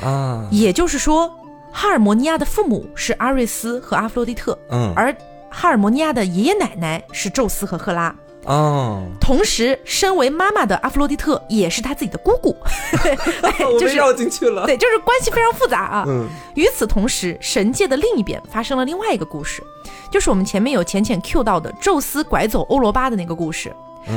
[0.01, 0.47] 啊。
[0.51, 1.29] 也就是说，
[1.71, 5.13] 哈尔摩尼亚的父母是阿瑞斯和阿弗洛狄特，嗯，而
[5.49, 8.15] 哈尔摩尼亚的爷爷奶奶是宙斯和赫拉。
[8.45, 12.55] 哦，同时，身为妈妈的阿弗洛狄特也是他自己的姑姑，
[13.79, 14.65] 就是绕进去了。
[14.65, 16.03] 对，就是关系非常复杂啊。
[16.07, 19.61] 嗯，与此同时，神界的另一边发生了另外一个故事，
[20.09, 23.75] 就是我们前面有浅浅 Q 到的宙斯拐走欧罗巴的那个故事。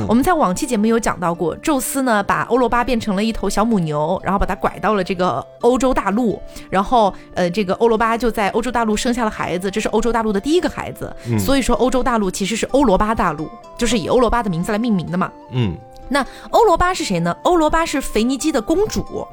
[0.08, 15.30] 我们在往期节目有讲到过，宙斯呢把欧罗巴变成了一头小母牛，然后把它拐到了这个欧洲大陆，然后呃，这个欧罗巴就在欧洲大陆生下了孩子，这是欧洲大陆的第一个孩子，所以说欧洲大陆其实是欧罗巴大陆，就是以欧罗巴的名字来命名的嘛。
[15.50, 15.76] 嗯，
[16.08, 17.36] 那欧罗巴是谁呢？
[17.42, 19.26] 欧罗巴是腓尼基的公主，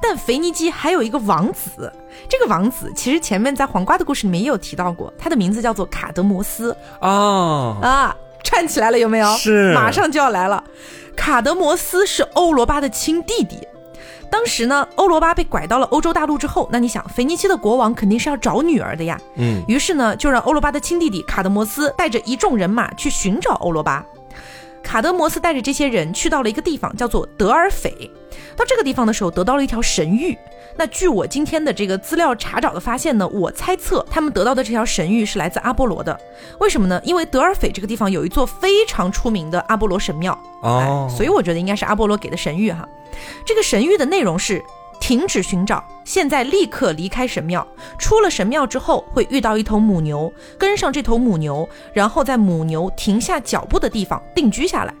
[0.00, 1.92] 但腓尼基还有一个王子，
[2.28, 6.76] 这个王子其实前面在黄瓜的故事里面也有提到过，他的名字叫做卡德摩斯。
[7.00, 8.16] 哦啊。
[8.46, 9.36] 串起来了有没有？
[9.36, 10.62] 是，马上就要来了。
[11.16, 13.58] 卡德摩斯是欧罗巴的亲弟弟。
[14.30, 19.20] 当时呢，欧罗巴被拐到了欧洲大陆之后，那你想，腓尼基的国王肯定是要找女儿的呀。
[19.34, 19.64] 嗯。
[19.66, 24.04] 于是呢，就让欧罗巴的亲弟弟卡德摩斯带着一众人马去寻找欧罗巴。
[24.82, 27.92] 卡德摩斯带着这些人去到了一个地方，叫做德尔斐。
[28.56, 30.36] 到这个地方的时候，得到了一条神谕。
[30.78, 36.18] 那据我今天的这个资料查找的发现呢，我猜测他们得到的这条神谕是来自阿波罗的。
[36.60, 37.00] 为什么呢？
[37.02, 42.86] 因为德尔斐这个地方有一座非常出名的阿波罗神庙哦，所以我觉得应该是阿波罗给的神谕哈。
[43.46, 44.62] 这个神谕的内容是：
[45.00, 47.66] 停止寻找，现在立刻离开神庙。
[47.98, 54.92] 出了神庙之后，会遇到一头母牛，跟上这头母牛，然后在母牛停下脚步的地方定居下来。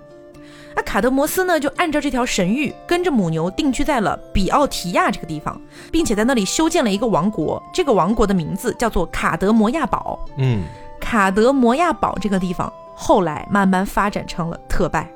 [0.76, 5.58] 那卡德摩斯呢，就按照这条神谕，跟着母牛定居在了比奥提亚这个地方，
[5.90, 7.62] 并且在那里修建了一个王国。
[7.72, 10.18] 这个王国的名字叫做卡德摩亚堡。
[10.36, 10.64] 嗯，
[11.00, 15.10] 卡德摩亚堡这个地方后来慢慢发展成了特拜。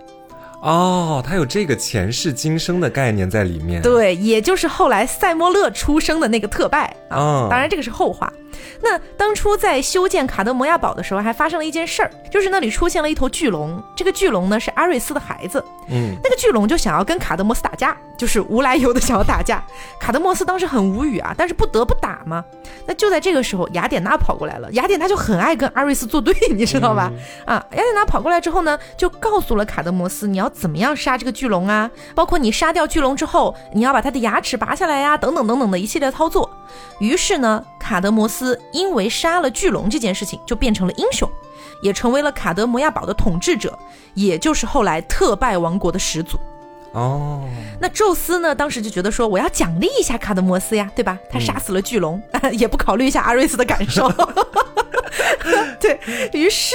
[0.62, 3.80] 哦，他有这个前世今生的概念在里面。
[3.80, 7.48] 对，也就是后来塞莫勒出生的那个特拜啊。
[7.50, 8.30] 当然，这个是后话。
[8.82, 13.82] 那当初在修建卡德摩亚堡的时候，还发生了一件事儿，就是那里出现了一头巨龙。
[13.96, 19.62] 这个巨龙呢是阿瑞斯的孩子，嗯，那个巨龙就想要跟卡德摩斯打架，就是无来由的想要打架。
[19.98, 22.44] 卡德摩斯当时很无语啊，但是不得不打嘛。
[22.86, 24.70] 那就在这个时候，雅典娜跑过来了。
[24.72, 27.10] 雅典娜就很爱跟阿瑞斯作对，你知道吧？
[27.46, 31.90] 啊，雅典娜跑过来之后呢，就告诉了卡德摩斯，你要怎么样杀这个巨龙啊？
[32.14, 36.50] 包括你杀掉巨龙之后，你要把它的牙齿拔下来呀，等等等等的一系列操作。
[36.98, 41.28] 于是呢，卡德摩斯因为杀了巨龙这件事情，就变成了英雄。
[41.82, 43.78] 也成为了卡德摩亚堡的统治者，
[44.12, 46.38] 也就是后来特拜王国的始祖。
[46.92, 47.48] 哦，
[47.80, 48.54] 那宙斯呢？
[48.54, 51.18] 当时就觉得说，我要奖励一下卡德摩斯呀，对吧？
[51.30, 52.20] 他杀死了巨龙，
[52.52, 54.12] 也不考虑一下阿瑞斯的感受。
[55.80, 55.98] 对
[56.34, 56.74] 于是，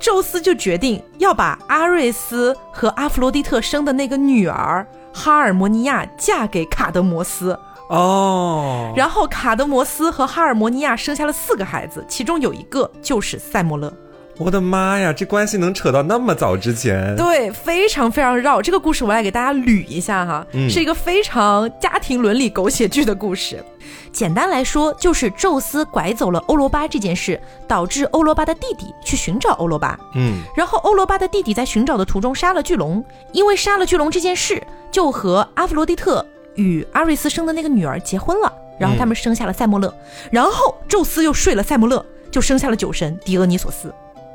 [0.00, 7.56] 宙斯就决定要把阿瑞斯和阿弗罗狄特生的那个女儿哈尔摩尼亚嫁给卡德摩斯。
[7.90, 13.92] 哦，然后卡德摩斯和哈尔摩尼亚生下了四个孩子，其中有一个就是塞莫勒。
[14.40, 17.14] 我的妈呀，这关系能扯到那么早之前？
[17.14, 18.62] 对，非常非常绕。
[18.62, 23.62] 这个故事我来给大家捋一下哈，是一个非常家庭伦理狗血剧的故事。
[24.10, 29.98] 简单来说，就是宙斯拐走了欧罗巴这件事，导致欧罗巴的弟弟去寻找欧罗巴。
[30.14, 39.94] 嗯，然后欧罗巴的弟弟在寻找的途中杀了巨龙，因为杀了巨龙这件事，就和阿弗罗狄特与阿瑞斯生的那个女儿结婚了，然后他们生下了塞莫勒，
[40.30, 43.92] 然后宙斯又睡了塞莫勒，就生下了酒神狄俄尼索斯。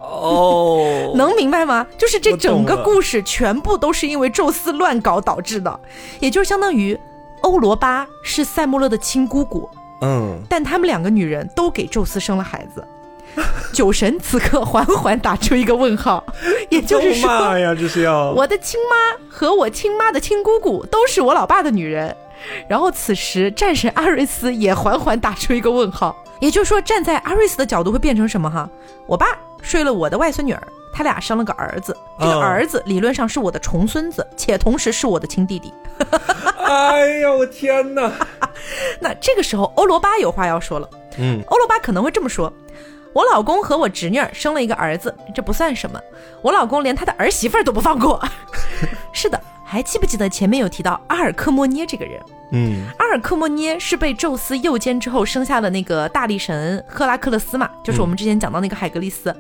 [0.08, 1.86] 哦，能明白吗？
[1.98, 5.80] 就是这整个故事全部都是因为宙斯乱搞导致的，
[6.20, 6.98] 也就是相当于
[7.42, 9.70] 欧罗巴是塞莫勒的亲姑姑，
[10.02, 12.86] 嗯，但他们两个女人都给宙斯生了孩子，
[13.74, 16.24] 酒神此刻缓缓打出一个问号，
[16.70, 18.32] 也就是说，妈呀，这是要。
[18.32, 22.16] 我的亲妈和我亲妈的亲姑姑都是我老爸的女人，
[22.70, 28.70] 然后此时战神阿瑞斯也缓缓打出一个问号，也就是说，站在阿瑞斯的角度会变成什么哈？
[29.06, 29.28] 我爸。
[29.66, 30.62] 睡了我的外孙女儿，
[30.94, 35.74] 他俩生了个儿子，这个儿子理论上是我的重孙子，且同时是我的亲弟弟。
[36.64, 38.12] 哎呀，我天哪！
[39.02, 42.54] 那这个时候欧罗巴有话要说了，嗯，欧罗巴可能会这么说：
[43.12, 46.00] 我老公和我侄女儿生了一个儿子，这不算什么，
[46.44, 48.24] 我老公连他的儿媳妇儿都不放过。
[49.12, 49.42] 是的。
[49.66, 52.22] 还记不记得前面有提到阿尔克莫涅这个人？
[52.52, 59.36] 嗯，阿尔克莫涅是被宙斯诱奸之后生下的那个大力神赫拉克勒斯嘛，就是我们之前讲到那个海格力斯。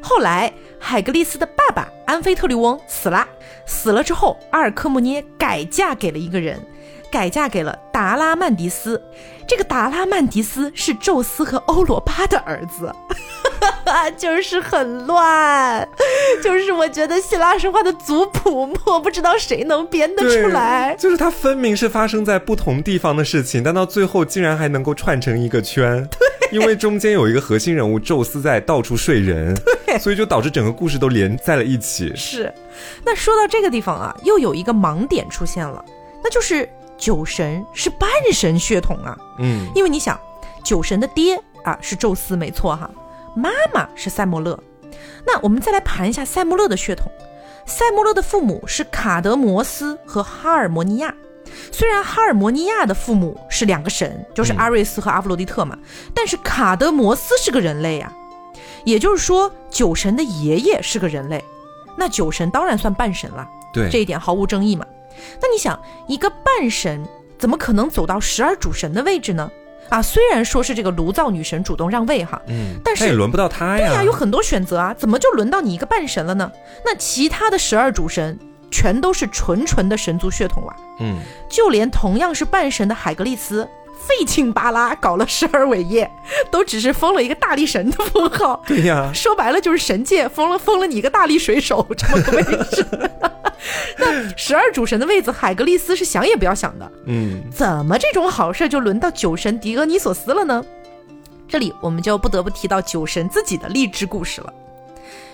[0.00, 3.28] 后来海格力斯的爸爸安菲特利翁死了，
[3.66, 6.58] 死了之后阿尔克莫涅改嫁给了一个人，
[7.12, 9.00] 改嫁给了达拉曼迪斯。
[9.46, 12.92] 这个达拉曼迪斯是宙斯和欧罗巴的儿子。
[14.16, 15.88] 就是很乱，
[16.42, 20.94] 就是我觉得希腊神话的族谱，我不知道谁能编得出来。
[20.98, 26.06] 就是它分明是发生在不同地方的事情，但到最后竟然还能够串成一个圈。
[26.18, 29.54] 对，因为中间有一个核心人物宙斯在到处睡人，
[29.86, 32.14] 对，所以就导致整个故事都连在了一起。
[32.14, 32.52] 是，
[33.04, 35.84] 那说到这个地方啊，又有一个盲点出现了，
[36.22, 39.16] 那就是酒神是半神血统啊。
[39.38, 40.18] 嗯，因为你想，
[40.62, 42.90] 酒神的爹啊是宙斯，没错哈。
[43.36, 44.58] 妈妈是塞莫勒，
[45.26, 47.12] 那我们再来盘一下塞莫勒的血统。
[47.66, 51.14] 塞莫勒的父母是卡德摩斯和哈尔摩尼亚，
[51.70, 55.76] 虽然哈尔摩尼亚的父母是两个神，就是阿瑞斯和阿弗罗狄特嘛，
[56.14, 58.10] 但是卡德摩斯是个人类呀，
[58.84, 61.44] 也就是说酒神的爷爷是个人类，
[61.98, 64.86] 那酒神当然算半神了，对，这一点毫无争议嘛。
[65.42, 67.06] 那你想，一个半神
[67.38, 69.50] 怎么可能走到十二主神的位置呢？
[69.88, 73.88] 啊，虽然说是这个炉灶女神主动让位哈，嗯，但是也轮不到她呀。
[73.88, 76.50] 对呀，有很多选择啊，怎么就轮到你一个半神了呢？
[76.84, 78.38] 那其他的十二主神
[78.70, 81.18] 全都是纯纯的神族血统啊，嗯，
[81.48, 83.68] 就连同样是半神的海格力斯。
[83.98, 86.08] 费劲巴拉搞了十二伟业，
[86.48, 88.62] 都只是封了一个大力神的封号。
[88.64, 92.86] 对呀，说白了就是神界封了封了你一个大力水手这么个位置。
[94.22, 96.92] 那十二主神的位子，海格力斯是想也不要想的。
[97.06, 100.64] 嗯，怎么这种好事就轮到酒神狄俄尼索斯了呢？
[101.48, 104.52] 这里我们就不得不提到酒神自己的励志故事了。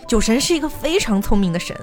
[0.06, 1.76] 酒神是一个非常聪明的神，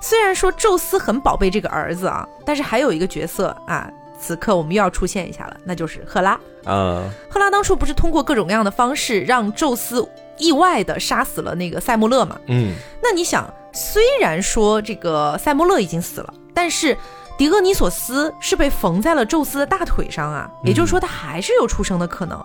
[0.00, 3.90] 虽然说宙斯很宝贝这个儿子啊，但是还有一个角色啊。
[4.20, 6.36] 此刻我们又要出现一下了，那就是赫拉。
[6.64, 10.04] 嗯，赫拉当初不是通过各种各样的方式让宙斯
[10.38, 12.36] 意外的杀死了那个塞穆勒嘛？
[12.48, 16.96] 嗯，那你想，虽然说这个塞莫勒已经死了，但是
[17.36, 22.44] 狄俄尼索斯是被缝在了宙斯的大腿上啊，也就是说他还是有出生的可能。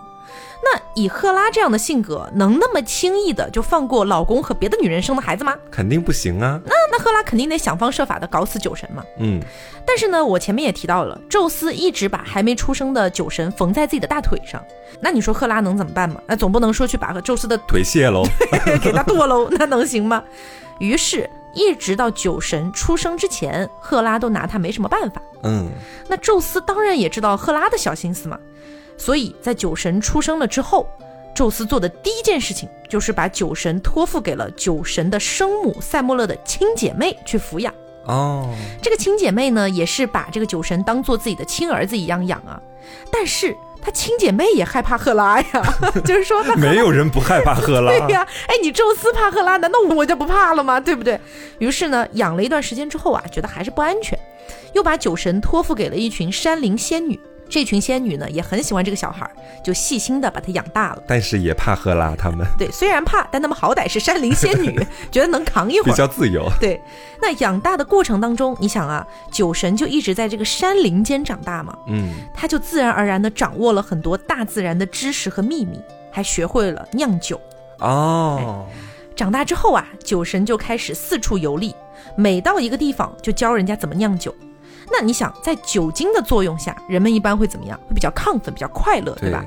[0.62, 5.54] 那以赫拉这样的性格，能那么轻易的就放过老公和别的女人生的孩子吗？
[5.70, 6.58] 肯定不行啊！
[6.64, 9.02] 那那赫拉肯定得想方设法的搞死酒神嘛。
[9.18, 9.40] 嗯，
[9.86, 14.62] 但是呢，我前面也提到了，宙斯一直把还没出生的酒神缝在自己的大腿上。
[15.00, 16.20] 那你说赫拉能怎么办嘛？
[16.26, 18.24] 那总不能说去把宙斯的腿卸喽，
[18.82, 20.24] 给他剁喽， 那能行吗？
[20.78, 25.20] 于是，一直到酒神出生之前，赫拉都拿他没什么办法。
[25.42, 25.68] 嗯，
[26.08, 28.38] 那宙斯当然也知道赫拉的小心思嘛。
[28.96, 30.88] 所以在酒神出生了之后，
[31.34, 37.74] 宙斯做的第一件事情就是把酒神托付给了酒神的生母塞莫勒的亲姐妹去抚养。
[38.06, 38.48] 哦，
[38.82, 42.60] 这个亲姐妹呢，也是把这个酒神当做自己的亲儿子一样养啊。
[43.10, 45.74] 但是他亲姐妹也害怕赫拉呀，
[46.04, 47.90] 就是说，没有人不害怕赫拉。
[47.90, 50.78] 对呀，哎，你宙斯怕赫拉，难道我就不怕了吗？
[50.78, 51.18] 对不对？
[51.58, 54.18] 于是呢，养了一段时间之后啊，觉得还是不安全，
[54.74, 57.18] 又把酒神托付给了一群山林仙女。
[57.54, 59.30] 这群仙女呢也很喜欢这个小孩，
[59.62, 61.02] 就细心的把他养大了。
[61.06, 62.44] 但是也怕赫拉他们。
[62.58, 66.50] 对，虽然怕，但他们好歹是山林仙女， 觉得能扛一会儿，比较自由。
[66.58, 66.82] 对，
[67.22, 75.80] 那养大的过程当中，你想啊，酒神就一直在这个山林间长大嘛，嗯，他就自然而然的掌握了很多大自然的知识和秘密，
[76.10, 77.40] 还学会了酿酒。
[77.78, 78.66] 哦，
[79.14, 81.72] 长大之后啊，酒神就开始四处游历，
[82.16, 84.34] 每到一个地方就教人家怎么酿酒。
[84.92, 87.78] 那你想，在酒精的作用下，人们一般会怎么样？
[87.88, 89.44] 会比较亢奋，比较快乐，对吧？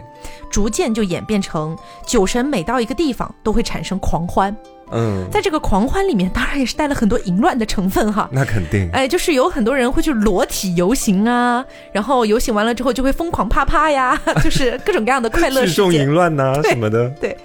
[0.49, 4.55] 逐渐就演变成酒神每到一个地方都会产生狂欢。
[4.91, 8.29] 嗯，在这个狂欢里面，当然也是带了很多淫乱的成分哈。
[8.31, 8.89] 那肯定。
[8.93, 16.01] 哎，就是有很多人会去裸体游行啊，然后游行完了之后就会疯狂啪啪呀， 就是各种各样的快乐事件。
[16.07, 17.09] 淫乱呐什么的。
[17.21, 17.37] 对。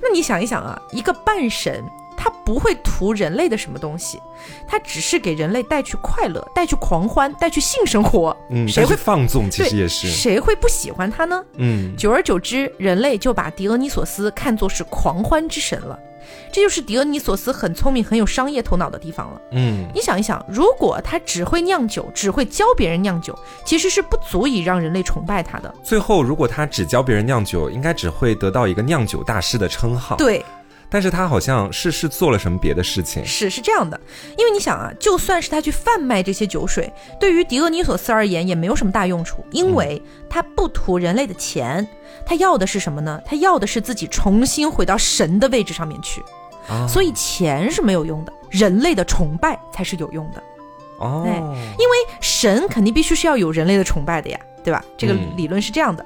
[0.00, 1.82] 那你想一想啊，一个半神。
[2.18, 4.20] 他不会图人类的什么东西，
[4.66, 8.36] 他只是给人类带去快乐，带去狂欢，带去性生活。
[8.50, 9.48] 嗯，谁会放纵？
[9.48, 10.08] 其实也是。
[10.08, 11.42] 谁会不喜欢他呢？
[11.56, 15.98] 嗯，久而久之，人类就把狄俄尼索斯看作是狂欢之神了。
[16.52, 19.40] 这就是狄俄尼索斯很聪明、很有商业头脑的地方了。
[19.52, 25.74] 嗯，你想一想，如果他只会酿酒，只会教别人酿酒，其实是不足以让人类崇拜他的。
[25.82, 30.16] 最后，如果他只教别人酿酒，应该只会得到一个酿酒大师的称号。
[30.16, 30.44] 对。
[30.90, 33.24] 但是他好像是是做了什么别的事情？
[33.24, 34.00] 是是这样的，
[34.36, 41.86] 因为你想啊，就算是他去贩卖这些酒水，对于狄俄尼索斯而言也没有什么大用处，因为他不图人类的钱，
[42.24, 43.20] 他要的是什么呢？
[43.24, 46.22] 他要的是自己重新回到神的位置上面去，
[46.88, 50.42] 所以钱是没有用的，人类的崇拜才是有用的。
[51.00, 51.22] 哦，
[51.78, 54.84] 因为神肯定必须是要有人类的崇拜的呀，对吧？
[54.96, 56.04] 这个理论是这样的。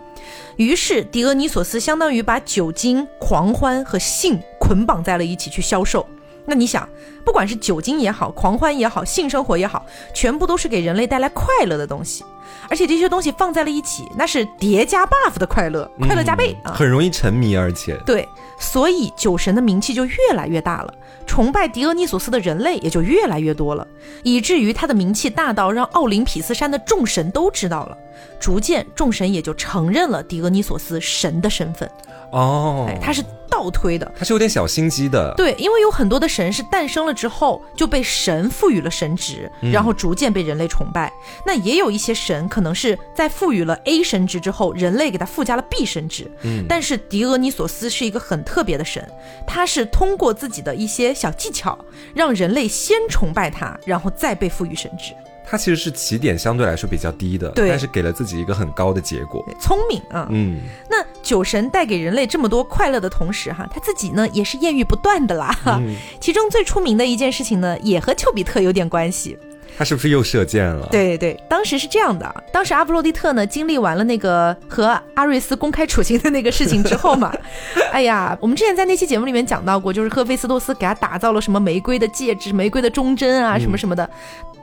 [0.56, 6.06] 于是狄俄尼索斯相当于把酒精、狂欢和性捆绑在了一起去销售。
[6.44, 6.88] 那你想，
[7.24, 9.84] 不管是酒精也好，狂欢也好，性生活也好，
[10.14, 12.24] 全部都是给人类带来快乐的东西。
[12.68, 20.94] 而且这些东西放在了一起，那是叠加 buff 的快乐，快乐加倍啊，很容易沉迷，而且对，所以酒神的名气就越来越大了，
[21.26, 23.86] 崇拜狄俄尼索斯的人类也就越来越多了，
[24.22, 27.96] 以至于他的名气大到让奥林匹斯山的众神都知道了。
[28.40, 31.88] 逐渐，众神也就承认了狄俄尼索斯神的身份。
[32.32, 35.32] 哦，哎，他是倒推的，他是有点小心机的。
[35.36, 41.12] 对，因为有很多的神是诞生了之后就被神赋予了神职，然后逐渐被人类崇拜。
[41.46, 46.30] 那也有一些神可能是在赋予了 A 神职之后，人类给他附加了 B 神职。
[46.42, 49.06] 嗯，但是狄俄尼索斯是一个很特别的神，
[49.46, 51.78] 他是通过自己的一些小技巧，
[52.14, 55.12] 让人类先崇拜他，然后再被赋予神职。
[55.44, 59.44] 他其实是起点相对来说比较低的，对，但是给了自己一个很高的结果。
[59.60, 60.62] 聪明啊，嗯。
[60.88, 65.54] 那酒神带给人类这么多快乐的同时，哈，他自己呢也是艳遇不断的啦。
[66.20, 69.38] 其中最出名的一件事情呢，也和丘比特有点关系。
[69.78, 70.86] 他是不是又射箭了？
[70.90, 77.32] 对对，当时是这样的，当时阿弗洛狄特呢经历完了那个和阿瑞斯公开处刑的那个事情之后嘛，
[77.90, 84.08] 哎呀，我们之前在那期节目里面讲到过，就是赫菲斯托斯给他打造了什么玫瑰的戒指、玫瑰的忠贞啊，什么什么的。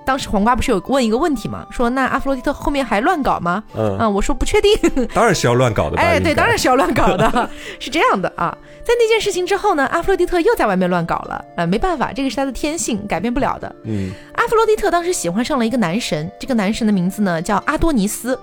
[0.05, 1.65] 当时黄瓜不是有问一个问题吗？
[1.69, 3.63] 说那阿弗洛狄特后面还乱搞吗？
[3.75, 4.75] 嗯啊，我说不确定。
[5.13, 5.97] 当然是要乱搞的。
[5.97, 8.57] 哎，对，当然是要乱搞的，是这样的啊。
[8.83, 11.45] 在那件事情之后呢，阿弗洛狄特又在外面乱搞了。
[11.55, 13.75] 啊，没办法，这个是他的天性，改变不了的。
[13.83, 18.39] 嗯，阿弗洛狄特当时喜欢上了一个男神，这个男神的名字呢叫阿多尼斯。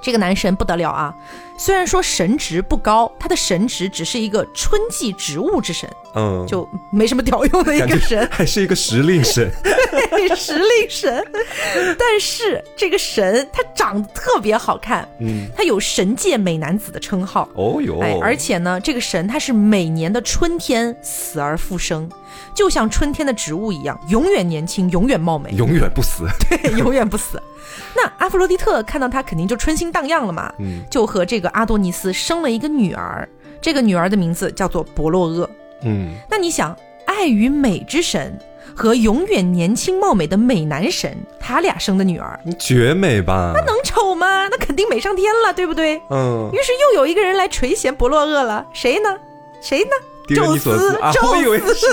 [0.00, 1.14] 这个男神不得了啊！
[1.58, 9.50] 虽然说神职不高，他的神职只是一个春季植物之神，嗯，就没什么屌用的一个神，还是一个时令神，
[10.10, 11.26] 对， 时令神。
[11.98, 22.08] 但是这个神他长得特别好看，嗯，他有神界美男子的称号，哦哟，哎，而且呢，这个神他是每年的春天死而复生。
[22.58, 26.26] 就像春天的植物一样，永远年轻，永远貌美，永远不死。
[26.50, 27.40] 对，永远不死。
[27.94, 30.52] 那阿弗洛狄特看到他，肯定就春心荡漾了嘛。
[30.58, 33.28] 嗯，就和这个阿多尼斯生了一个女儿，
[33.60, 35.48] 这个女儿的名字叫做伯洛厄。
[35.84, 38.36] 嗯，那你想，爱与美之神
[38.74, 43.52] 和永远年轻貌美的美男神，他俩生的女儿，绝美吧？
[43.54, 44.48] 那能丑吗？
[44.48, 46.02] 那肯定美上天了，对不对？
[46.10, 46.50] 嗯。
[46.52, 49.16] 于是又有一个人来垂涎伯洛厄了，谁呢？
[49.62, 49.90] 谁呢？
[50.34, 51.12] 宙斯啊！
[51.22, 51.86] 我以为是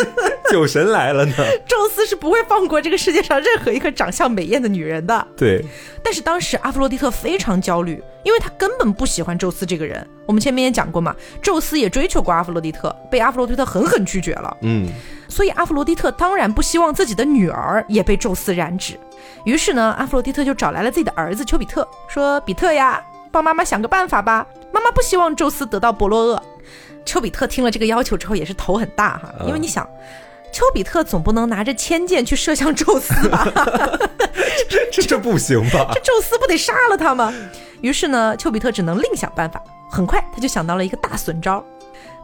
[0.50, 1.34] 酒神来了呢。
[1.68, 5.28] 宙斯是不会放过这个世界上任何一个长相美艳的女人的。
[5.36, 5.64] 对。
[6.04, 10.06] 但是当时阿弗洛狄特非常焦虑，因为他根本不喜欢宙斯这个人。
[10.26, 14.56] 我们前面也讲过嘛，宙斯也追求过阿弗洛狄特，被阿弗洛狄特狠狠拒绝了。
[14.62, 14.88] 嗯。
[15.28, 19.00] 所以阿弗洛狄特当然不希望自己的女儿也被宙斯染指。
[19.44, 24.48] 于是呢，阿弗洛狄特就找来了自己的儿子丘比特，说：“比特呀。”帮妈妈想个办法吧。
[24.72, 26.42] 妈妈不希望宙斯得到伯洛厄。
[27.06, 29.88] 丘比特听了这个要求之后，也是头很大哈，因为你想，
[30.52, 33.48] 丘比特总不能拿着千箭去射向宙斯吧？
[34.92, 35.92] 这这不行吧？
[35.94, 37.34] 这宙斯不得杀了他吗？
[37.82, 39.62] 于是呢，丘比特只能另想办法。
[39.92, 41.64] 很快他就想到了一个大损招。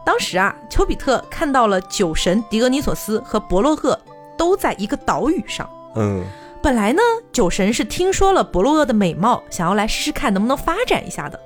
[0.04, 3.98] 当时啊，丘比特看到了酒神狄俄尼索斯和伯洛厄
[4.36, 5.68] 都在一个岛屿上。
[5.94, 6.24] 嗯，
[6.60, 7.00] 本来呢，
[7.32, 11.38] 酒神是听说了伯洛厄的美貌，想要来试试看能不能发展一下的。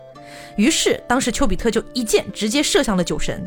[0.57, 3.45] 于是，当时丘比特就一箭直接射向了酒神。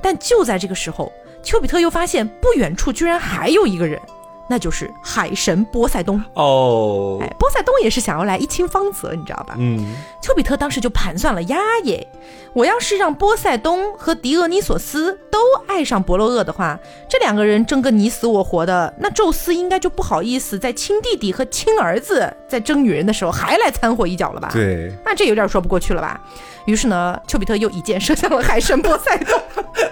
[0.00, 4.00] 但就在这个时候，丘比特又发现不远处居然还有一个人。
[4.48, 9.56] 那就是海神波塞冬哦，哎，波塞冬也是想要来一清芳泽，你知道吧？
[9.58, 12.06] 嗯，丘比特当时就盘算了呀耶，
[12.52, 16.78] 我要是让波塞冬和狄俄尼索斯都爱上伯洛厄的话，
[17.08, 24.50] 这两个人争个你死我活的，那宙斯应该就不好意思在亲弟弟和亲儿子在争女人的时候还来掺和一脚了吧？
[24.52, 26.20] 对，那这有点说不过去了吧？
[26.66, 29.40] 于是呢，丘比特又一箭射向了海神波塞冬，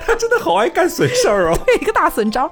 [0.07, 2.51] 他 真的好爱干损事儿哦， 一个大损招。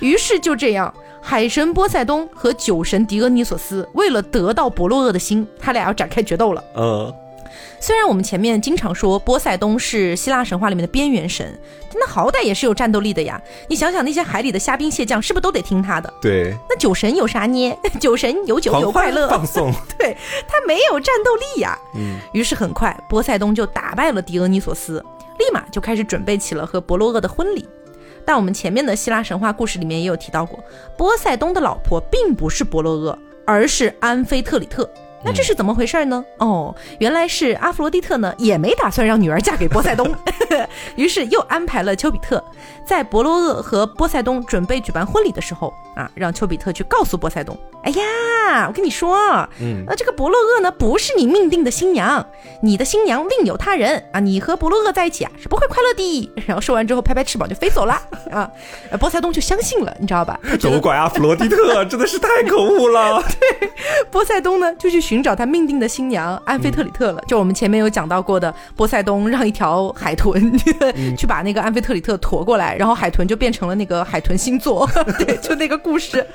[0.00, 0.92] 于是就这样。
[1.24, 6.62] 海神波塞冬和酒神狄俄尼索斯为了得到伯洛厄的心，他俩要展开决斗了。
[6.74, 7.14] 呃，
[7.80, 13.40] 虽然我们前面经常说波塞冬是希腊神话里面的边缘神，但那好歹也是有战斗力的呀。
[13.68, 16.12] 你想想那些海里的虾兵蟹将，是不是都得听他的？
[16.20, 16.54] 对。
[16.68, 17.76] 那酒神有啥捏？
[18.00, 19.72] 酒神有酒有快乐，放送。
[19.98, 20.16] 对
[20.46, 21.78] 他没有战斗力呀。
[21.94, 22.18] 嗯。
[22.32, 25.04] 于是很快，波塞冬就打败了狄俄尼索斯，
[25.38, 27.68] 立马就开始准备起了和伯洛厄的婚礼。
[28.24, 30.62] 但我们前面的希腊神话故事里面也有提到过，
[30.96, 34.88] 波塞冬的老婆并不是伯洛厄，而是安菲特里特。
[35.24, 36.24] 那这是怎么回事呢？
[36.38, 40.12] 哦，原来是阿弗罗狄特呢，也没打算让女儿嫁给波塞冬，
[40.96, 42.42] 于是又安排了丘比特，
[42.84, 49.16] 在伯洛厄和波塞冬准备举办婚礼的时候啊，让丘比特去告诉波塞冬，哎呀，我跟你说，
[49.60, 52.26] 嗯，那这个伯洛厄呢，不是你命定的新娘，
[52.60, 56.32] 你的新娘另有他人啊，你和伯洛厄在一起啊，是不会快乐的。
[56.46, 57.94] 然后说完之后，拍拍翅膀就飞走了
[58.30, 58.50] 啊，
[58.98, 60.40] 波塞冬就相信了，你知道吧？
[60.60, 63.22] 都怪阿弗罗狄特， 真的是太可恶了。
[63.22, 63.70] 对，
[64.10, 65.11] 波塞冬呢就去。
[65.12, 70.56] 寻找他命定的新娘安菲特里特了，就我们前面有讲到过的，波塞冬让一条海豚
[71.18, 74.88] 去把那个安菲特里特驮过来，然后海豚就变成了那个海豚星座，
[75.20, 76.26] 对，就那个故事。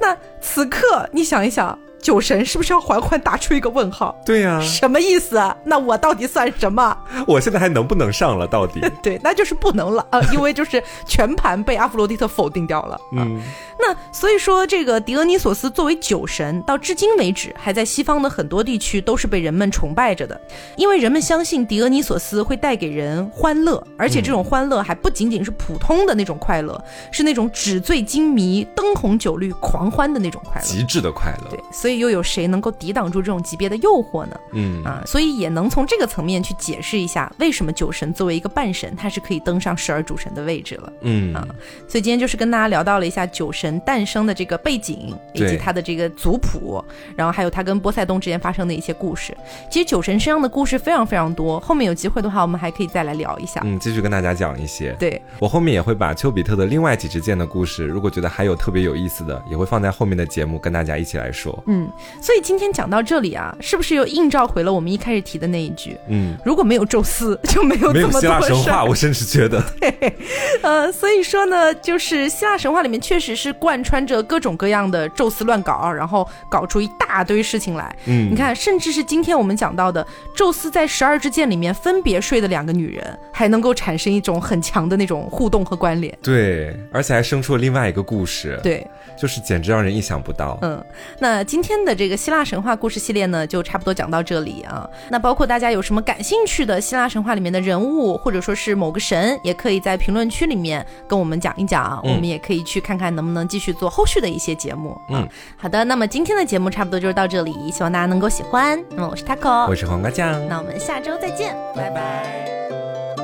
[0.00, 1.76] 那此刻你想一想。
[2.00, 4.14] 酒神是不是要缓缓打出一个问号？
[4.24, 5.56] 对呀，什么意思啊？
[5.64, 6.96] 那我到底算什么？
[7.26, 8.46] 我现在还能不能上了？
[8.46, 8.80] 到底？
[9.02, 12.98] 对，那就是不能了啊， 因为就是全盘被阿弗罗狄特否定掉了。
[13.12, 13.40] 嗯，
[13.78, 20.40] 那所以说这个狄俄尼索斯作为酒神，到至今为止还在西方的很多地区都是被人们崇拜着的，
[20.76, 26.82] 因为人们相信狄俄尼索斯会带给人欢乐，而且这种欢乐还不仅仅是普通的那种快乐，
[27.12, 31.50] 是那种纸醉金迷、灯红酒绿、狂欢的那种快乐，极致的快乐。
[31.50, 31.89] 对，所以。
[31.98, 34.40] 又有谁能够抵挡住这种级别的诱惑呢？
[34.52, 40.92] 嗯啊，所以也能从这个层面去解释一下，为什么酒神作为一个半神，他是可以登上十二主神的位置了。
[41.02, 41.46] 嗯啊，
[41.88, 46.84] 所以今天就是跟大家聊到了一下酒神诞生的这个背景，以及他的这个族谱，
[47.16, 49.36] 然后还有他跟波塞冬之间发生的一些故事。
[49.70, 53.60] 其实酒神身上的故事非常非常多，后面有机会的话，我们还可以再来聊一下。
[53.64, 54.92] 嗯，继续跟大家讲一些。
[54.98, 61.62] 对我后面也会把丘比特的另外几支箭的故事，如果觉得还有特别有意思的，也会放在后面的节目跟大家一起来说。
[61.66, 61.79] 嗯，
[62.22, 62.70] 所以今天。
[62.72, 65.96] 讲到这里啊，是不是又映照回了我们一开始提的那一句？
[66.08, 68.84] 嗯，如果没有宙斯，就没有这么多希腊神话。
[68.84, 70.16] 我甚至觉得， 对，
[70.62, 77.94] 呃，所以说呢，就是希腊神话里面确实是贯穿着各种各样的宙斯乱搞，然后搞出一大堆事情来。
[78.06, 86.16] 嗯，你看，甚至是今天我们讲到的宙斯在十二支箭里面分别睡的两个女人，还能够产生一种很强的那种互动和关联。
[86.22, 88.60] 对，而且还生出了另外一个故事。
[88.62, 88.86] 对，
[89.20, 90.56] 就是简直让人意想不到。
[90.62, 90.80] 嗯，
[91.18, 92.60] 那今天的这个希腊神。
[92.60, 94.86] 话故事系列呢，就差不多讲到这里啊。
[95.08, 101.98] 那包括大家有什么感兴趣的希腊神话里面的人物，或者说是某个神，也可以在评论区里面跟我们讲一讲。
[102.04, 104.94] 我们也可以去看看能不能继续做后续的一些节目。
[105.08, 105.82] 嗯，好的。
[105.84, 108.78] 那么今天的节目差不多就是到这里，希望大家能够喜欢。
[108.90, 110.46] 那么我是 taco，我是黄瓜酱。
[110.48, 113.19] 那我们下周再见，拜拜。